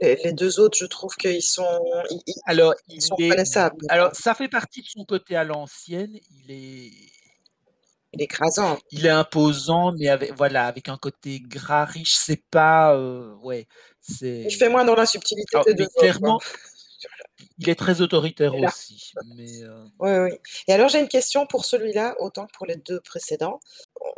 [0.00, 4.14] Les les 2 autres, je trouve qu'ils sont ils Alors ils il sont est alors
[4.14, 6.92] ça fait partie de son côté à l'ancienne, il est
[8.16, 8.78] Il est écrasant.
[8.90, 13.66] il est imposant, mais avec voilà, avec un côté gras, riche, c'est pas, heu, ouais,
[14.44, 16.30] Il c'est fait moins dans la subtilité alors que les il 2 est autres, quoi.
[16.30, 16.40] clairement
[17.58, 20.30] il est très autoritaire aussi, mais heu Oui, oui
[20.68, 23.60] et alors j'ai une question pour celui-là, autant que pour les 2 précédents.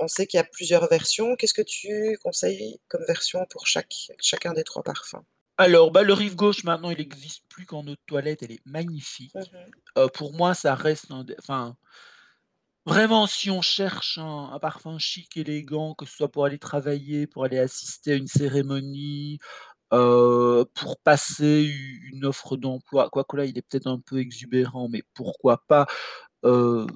[0.00, 1.36] On sait qu'il y a plusieurs versions.
[1.36, 5.22] Qu'est-ce que tu conseilles comme version pour chaque chacun des 3 parfums?
[5.60, 8.64] Alors, bah, le Rive Gauche maintenant, il existe plus qu'en eau de toilette, elle est
[9.34, 9.52] Mmh magnifique.
[9.52, 9.78] mh.
[9.98, 11.76] Heu, pour moi, ça reste un enfin
[12.88, 17.26] vraiment si on cherche un un parfum chic, élégant, que ce soit pour aller travailler,
[17.28, 19.38] pour aller assister à une cérémonie,
[19.94, 24.88] heu, pour passer u une offre d'emploi, quoique là, il est peut-être un peu exubérant,
[24.90, 25.86] mais pourquoi pas?
[26.44, 26.86] Heu,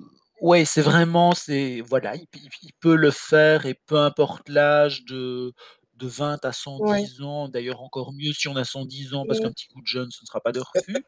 [0.43, 4.49] ouais, c'est vraiment c'est voilà, il p il il peut le faire et peu importe
[4.51, 5.55] l'âge de
[5.97, 7.13] de 20 à cent Ouais.
[7.13, 9.43] dix ans, d'ailleurs encore mieux si on a 110 ans parce Mmh.
[9.43, 11.07] qu'un petit coup de jeune, ce ne sera pas de refus.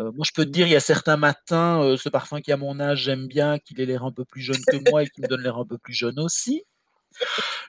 [0.00, 2.52] Heu, moi, je peux te dire, il y a certains matins, heu, ce parfum qui
[2.52, 5.08] à mon âge, j'aime bien qu'il ait l'air un peu plus jeune que moi et
[5.08, 6.64] qu'il me donne l'air un peu plus jeune aussi.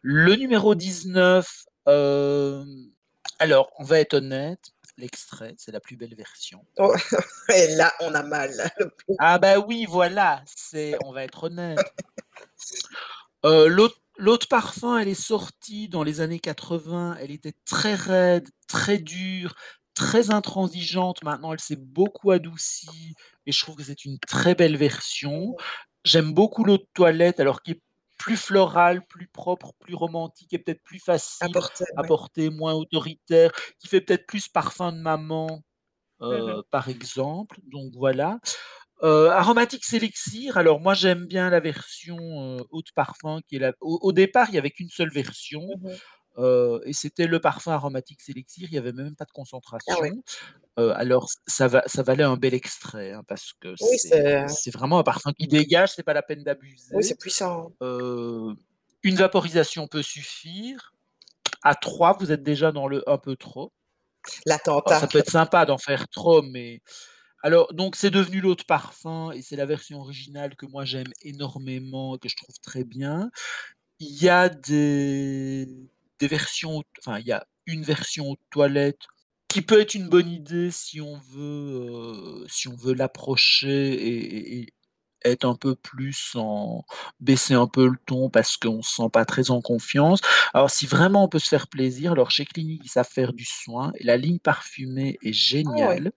[0.01, 2.91] Le numéro 19, hem,
[3.39, 6.65] alors on va être honnête, l'extrait, c'est la plus belle version.
[6.77, 6.93] Oh
[7.55, 8.51] et là, on a mal.
[9.19, 11.79] Ah bah oui, voilà, c'est on va être honnête.
[13.43, 19.55] L'autre parfum, elle est sortie dans les années 80, elle était très raide, très dure,
[19.95, 21.23] très intransigeante.
[21.23, 23.15] Maintenant, elle s'est beaucoup adoucie
[23.45, 25.55] et je trouve que c'est une très belle version.
[26.05, 27.81] J'aime beaucoup l'eau de toilette, alors qui est
[28.17, 31.61] plus florale, plus propre, plus romantique et peut-être plus facile
[31.95, 32.05] à ouais.
[32.05, 35.61] porter, moins autoritaire, qui fait peut-être plus parfum de maman,
[36.29, 36.57] Mmh mh.
[36.57, 38.39] heu, par exemple, donc voilà.
[39.03, 42.17] Heu, Aromatix Elixir, alors moi j'aime bien la version,
[42.59, 45.11] heu, eau de parfum qui est la au au départ, il y avait qu'une seule
[45.11, 46.01] version, Mmh mh.
[46.37, 49.31] Heu et c'était le parfum Aromatix Elixir, il y avait même pas de
[49.89, 50.11] Ah ouais.
[50.11, 50.23] concentration.
[50.79, 54.47] Heu, alors ça va ça valait un bel extrait, hein, parce que Oui, c'est c'est
[54.47, 56.43] c'est vraiment un parfum qui dégage, c'est pas la peine
[56.93, 57.17] Oui, c'est d'abuser.
[57.17, 57.73] puissant, hein.
[57.83, 58.55] Heu,
[59.03, 60.93] une vaporisation peut suffire.
[61.63, 63.73] À 3, vous êtes déjà dans le un peu trop.
[64.85, 64.97] Alors L'attentat.
[64.97, 66.81] ça peut être sympa d'en faire trop, mais
[67.43, 71.11] alors donc c'est devenu l'eau de parfum et c'est la version originale que moi j'aime
[71.23, 73.31] énormément et que je trouve très bien.
[73.99, 75.67] Il y a des
[76.21, 79.01] des versions enfin il y a une version toilette
[79.49, 84.73] qui peut être une bonne idée si on veut, heu, si on veut l'approcher et
[85.25, 86.85] être un peu plus en
[87.19, 90.21] baisser un peu le ton parce qu'on se sent pas très en confiance.
[90.53, 93.45] Alors si vraiment on peut se faire plaisir, alors chez Clinique, ils savent faire du
[93.45, 95.33] soin et la ligne parfumée est
[95.65, 96.01] Ah ouais.
[96.01, 96.11] géniale.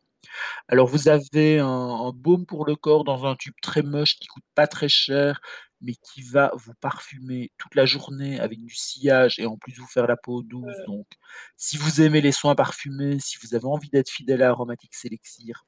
[0.69, 4.27] Alors vous avez un un baume pour le corps dans un tube très moche qui
[4.29, 5.41] coûte pas très cher,
[5.85, 9.87] mais qui va vous parfumer toute la journée avec du sillage et en plus vous
[9.87, 11.07] faire la peau douce, donc
[11.57, 15.65] si vous aimez les soins parfumés, si vous avez envie d'être fidèle à Aromatix Elixir,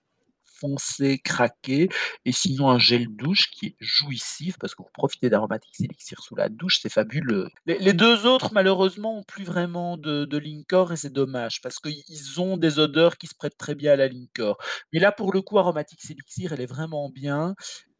[0.59, 1.89] foncez, craquez
[2.25, 6.35] et sinon un gel douche qui est jouissif parce que vous profitez d'Aromatix Elixir sous
[6.37, 7.49] la douche, c'est fabuleux.
[7.67, 11.61] Les les 2 autres malheureusement ont plus vraiment de de ligne corps et c'est dommage
[11.61, 14.59] parce qu'ils ils ont des odeurs qui se prêtent très bien à la ligne corps.
[14.93, 17.55] Mais là pour le coup Aromatix Elixir, elle est vraiment bien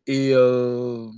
[0.07, 1.11] et hem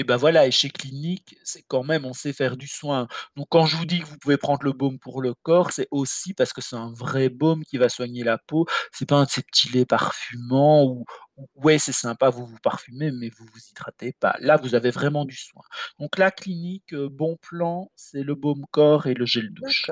[0.00, 3.06] et bah, voilà et chez Clinique, c'est quand même on sait faire du soin.
[3.36, 5.88] Donc quand je vous dis que vous pouvez prendre le baume pour le corps, c'est
[5.90, 8.66] aussi parce que c'est un vrai baume qui va soigner la peau.
[8.92, 11.04] C'est pas un de ces petits laits parfumants où
[11.54, 14.36] ouais, c'est sympa, vous vous parfumez, mais vous vous hydratez pas.
[14.40, 15.62] Là, vous avez vraiment du soin.
[15.98, 19.90] Donc là, Clinique, heu, bon plan, c'est le baume corps et le gel douche.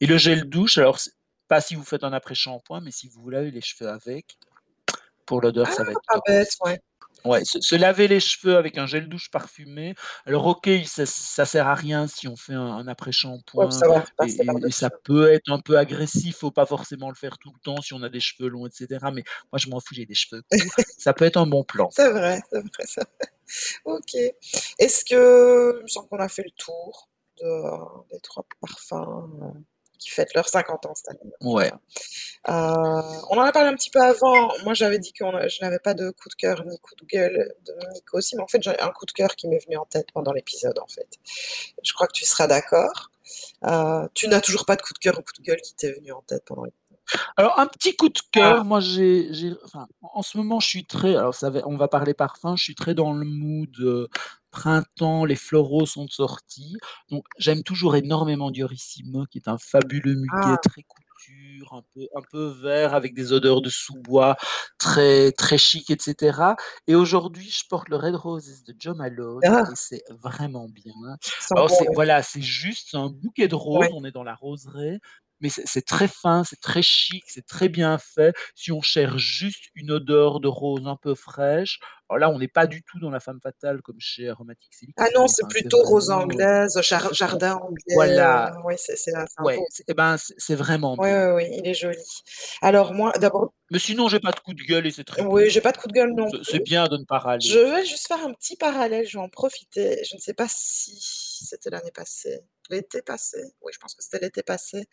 [0.00, 0.98] Et le gel douche, alors
[1.48, 4.36] pas si vous faites un après-shampoing, mais si vous lavez les cheveux avec,
[5.26, 5.72] pour l'odeur, Ah!
[5.72, 6.56] ça va être bête, aussi.
[6.64, 6.80] ouais.
[7.24, 9.94] Ouais, se se laver les cheveux avec un gel douche parfumé,
[10.24, 12.88] alors OK, ça ça sert à rien si on fait un un
[13.56, 16.50] Ouais, après-shampoing ça va et passer et et ça peut être un peu agressif, faut
[16.50, 19.10] pas forcément le faire tout le temps si on a des cheveux longs et cetera,
[19.10, 21.88] mais moi je m'en fous, j'ai des cheveux courts, ça peut être un bon plan.
[21.90, 23.28] C'est vrai, c'est vrai, c'est vrai.
[23.84, 24.14] OK.
[24.78, 27.08] Est-ce que il me semble qu'on a fait le tour
[27.40, 27.46] de
[28.12, 28.94] des 3 parfums,
[29.42, 29.64] heu,
[30.00, 31.70] qui fêtent leurs 50 ans cette année, Ouais.
[32.48, 32.52] Heu,
[33.30, 34.50] on en a parlé un petit peu avant.
[34.64, 37.54] Moi, j'avais dit a je n'avais pas de coup de cœur ni coup de gueule
[37.66, 39.86] de Monique aussi, mais en fait, j'ai un coup de cœur qui m'est venu en
[39.86, 41.08] tête pendant l'épisode, en fait.
[41.84, 43.10] Je crois que tu seras d'accord.
[43.66, 45.92] Heu, tu n'as toujours pas de coup de cœur ou coup de gueule qui t'est
[45.92, 46.80] venu en tête pendant l'épisode?
[47.36, 48.62] Alors un petit coup de Ah!
[48.62, 49.30] cœur, moi j'ai
[49.64, 52.62] enfin, en ce moment je suis très alors ça va on va parler parfum, je
[52.64, 54.08] suis très dans le mood, heu,
[54.50, 56.76] printemps, les floraux sont sortis,
[57.10, 60.58] donc j'aime toujours énormément Diorissimo qui est un fabuleux muguet Ah!
[60.58, 64.36] très couture, un peu un peu vert avec des odeurs de sous-bois
[64.78, 69.42] très très chic et cetera et aujourd'hui je porte le Red Roses de Jo Malone
[69.44, 69.62] Ah!
[69.68, 70.92] et c'est vraiment bien.
[71.54, 71.94] Alors c'est ouais.
[71.94, 73.90] voilà, c'est juste un bouquet de roses, Ouais.
[73.92, 75.00] on est dans la roseraie,
[75.40, 78.34] mais c'est très fin, c'est très chic, c'est très bien fait.
[78.54, 81.78] Si on cherche juste une odeur de rose un peu fraîche,
[82.08, 85.08] alors là on n'est pas du tout dans la femme fatale comme chez Aromatix Ah
[85.08, 88.96] Elixir, non, mais c'est enfin plutôt rose vraiment, anglaise, jar jardin anglais, voilà, ouais, c'est
[88.96, 91.04] c'est un ouais, et ben, c'est vraiment bien.
[91.04, 91.96] ouais, ouais, il est joli.
[92.62, 95.50] Alors moi, d'abord Mais sinon j'ai pas de coup de gueule et c'est très Oui,
[95.50, 95.72] j'ai pas hein.
[95.72, 97.70] de coup de gueule non C'est bien de ne pas Je râler.
[97.70, 100.02] vais juste faire un petit parallèle, je vais en profiter.
[100.04, 100.98] Je ne sais pas si
[101.46, 104.84] c'était l'année passée, l'été passé, oui, je pense que c'était l'été passé.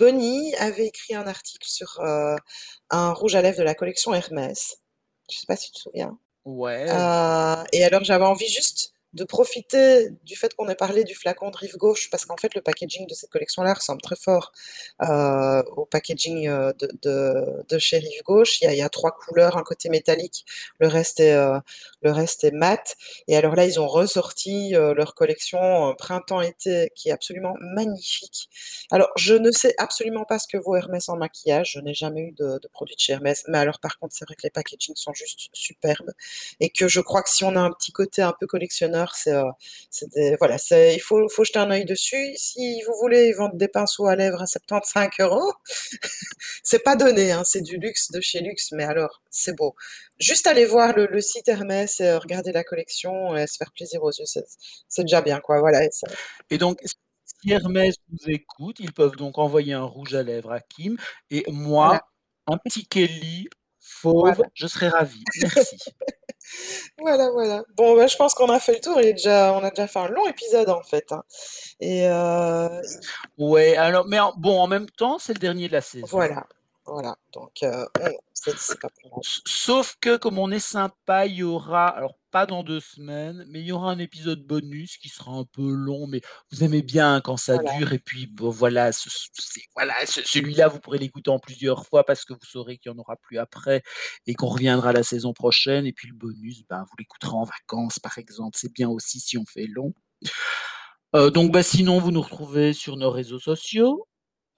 [0.00, 2.36] Bonnie avait écrit un article sur, heu,
[2.90, 4.78] un rouge à lèvres de la collection Hermès.
[5.30, 6.18] Je sais pas si tu te souviens?
[6.44, 6.86] Ouais.
[6.92, 11.50] Heu et alors j'avais envie juste de profiter du fait qu'on ait parlé du flacon
[11.50, 14.52] de Rive Gauche parce qu'en fait le packaging de cette collection-là ressemble très fort,
[15.02, 18.60] heu, au packaging, heu, de de de chez Rive Gauche.
[18.62, 20.44] Il y a 3 couleurs, un côté métallique,
[20.78, 21.60] le reste est, heu,
[22.02, 22.96] le reste est mat
[23.28, 28.48] et alors là, ils ont ressorti, leur collection, printemps-été qui est absolument magnifique.
[28.90, 32.20] Alors je ne sais absolument pas ce que vaut Hermès en maquillage, je n'ai jamais
[32.22, 34.50] eu de de produit de chez Hermès, mais alors par contre, c'est vrai que les
[34.50, 36.10] packagings sont juste superbes
[36.60, 39.34] et que je crois que si on a un petit côté un peu collectionneur, c'est,
[40.14, 42.34] des voilà, c'est il faut faut jeter un œil dessus.
[42.36, 45.52] Si vous voulez, ils vendent des pinceaux à lèvres à 75 €.
[46.64, 49.74] C'est pas donné, hein, c'est du luxe de chez luxe, mais alors, c'est beau.
[50.20, 53.72] Juste aller voir le le site Hermès et heu, regarder la collection et se faire
[53.74, 56.08] plaisir aux yeux, c'est déjà bien, quoi, voilà et ça
[56.50, 60.60] Et donc si Hermès nous écoute, ils peuvent donc envoyer un rouge à lèvres à
[60.60, 60.96] Kim
[61.30, 61.44] et
[61.78, 61.98] Voilà.
[61.98, 62.00] moi,
[62.48, 63.48] un petit Kelly
[63.90, 64.50] fauve, Voilà.
[64.54, 65.22] je serai ravi.
[65.42, 65.76] Merci.
[66.98, 67.62] Voilà, voilà.
[67.76, 69.86] Bon, bah, je pense qu'on a fait le tour, il est déjà on a déjà
[69.86, 71.22] fait un long épisode, en fait, hein
[71.78, 72.68] et heu
[73.38, 76.08] Ouais, alors mais en bon, en même temps, c'est le dernier de la saison.
[76.10, 76.46] Voilà,
[76.86, 77.62] voilà, donc.
[77.62, 78.80] S
[79.46, 83.60] sauf que comme on est sympa, il y aura alors pas dans 2 semaines, mais
[83.60, 86.20] il y aura un épisode bonus qui sera un peu long, mais
[86.52, 87.76] vous aimez bien quand ça Voilà.
[87.78, 89.08] dure et puis bon voilà, ce
[89.74, 92.94] voilà, ce celui-là, vous pourrez l'écouter en plusieurs fois parce que vous saurez qu'il y
[92.94, 93.82] en aura plus après
[94.26, 97.98] et qu'on reviendra la saison prochaine et puis le bonus, ben, vous l'écouterez en vacances,
[97.98, 98.56] par exemple.
[98.60, 99.92] C'est bien aussi si on fait long.
[101.16, 104.06] Heu, donc bah, sinon, vous nous retrouvez sur nos réseaux sociaux.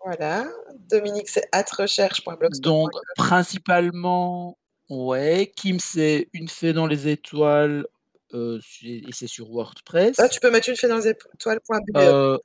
[0.04, 0.46] Voilà,
[0.90, 3.00] Dominique, c'est Donc @recherche.blogspot.com.
[3.16, 4.58] principalement
[4.93, 7.86] ouais, Kim, c'est Une Fée dans les Étoiles,
[8.32, 10.20] c'est et c'est sur WordPress.
[10.30, 11.97] tu peux mettre Une Fée dans les étoiles.be.
[11.97, 12.38] Heu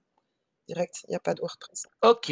[0.68, 1.86] Direct, il y a pas de WordPress.
[2.02, 2.32] OK.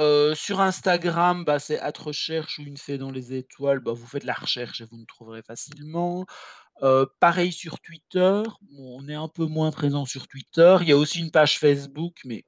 [0.00, 4.24] Heu, sur Instagram, bah, c'est @recherche ou Une Fée dans les Étoiles, bah, vous faites
[4.24, 6.26] la recherche et vous nous trouverez facilement.
[6.82, 10.76] Heu, pareil sur Twitter, bon, on est un peu moins présent sur Twitter.
[10.80, 12.44] Il y a aussi une page Facebook, mais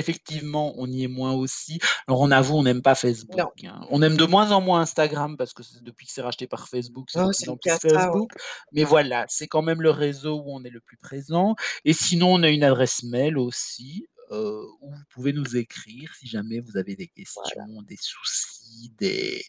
[0.00, 1.78] effectivement, on y est moins aussi.
[2.08, 3.80] Alors on avoue, on n'aime pas Facebook, hein.
[3.90, 7.10] On aime de moins en moins Instagram parce que depuis que c'est racheté par Facebook,
[7.10, 7.80] c'est de Oh, qu'à plus ouais.
[7.92, 8.32] Facebook,
[8.72, 12.34] mais voilà, c'est quand même le réseau où on est le plus présent et sinon,
[12.34, 16.76] on a une adresse mail aussi, heu, où vous pouvez nous écrire si jamais vous
[16.76, 17.66] avez des Voilà.
[17.66, 19.44] questions, des soucis, des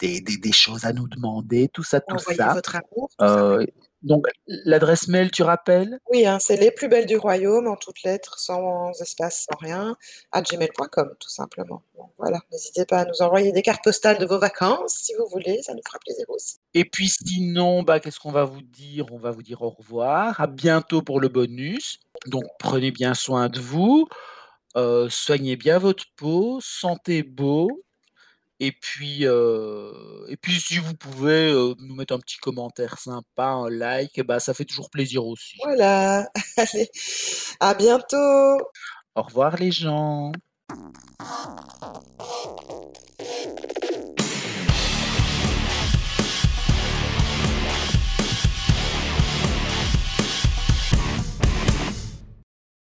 [0.00, 2.48] des des des choses à nous demander, tout ça, tout Envoyez ça.
[2.48, 3.83] votre amour, tout simplement.
[4.04, 5.98] Donc l'adresse mail, tu rappelles?
[6.10, 9.96] Oui, hein, c'est Les Plus Belles du Royaume en toutes lettres, sans espace, sans rien,
[10.32, 11.82] @gmail.com, tout simplement.
[11.96, 15.26] Bon, voilà, n'hésitez pas à nous envoyer des cartes postales de vos vacances si vous
[15.30, 16.58] voulez, ça nous fera plaisir aussi.
[16.74, 19.06] Et puis sinon, bah, qu'est-ce qu'on va vous dire?
[19.12, 21.98] On va vous dire au revoir, à bientôt pour le bonus.
[22.26, 24.06] Donc prenez bien soin de vous,
[24.76, 27.83] heu, soignez bien votre peau, sentez beau
[28.66, 29.92] et puis, heu
[30.28, 34.40] et puis si vous pouvez, heu, nous mettre un petit commentaire sympa, un like, bah,
[34.40, 35.58] ça fait toujours plaisir aussi.
[35.62, 36.88] Voilà, allez,
[37.60, 38.58] à bientôt!
[39.14, 40.32] Au revoir les gens.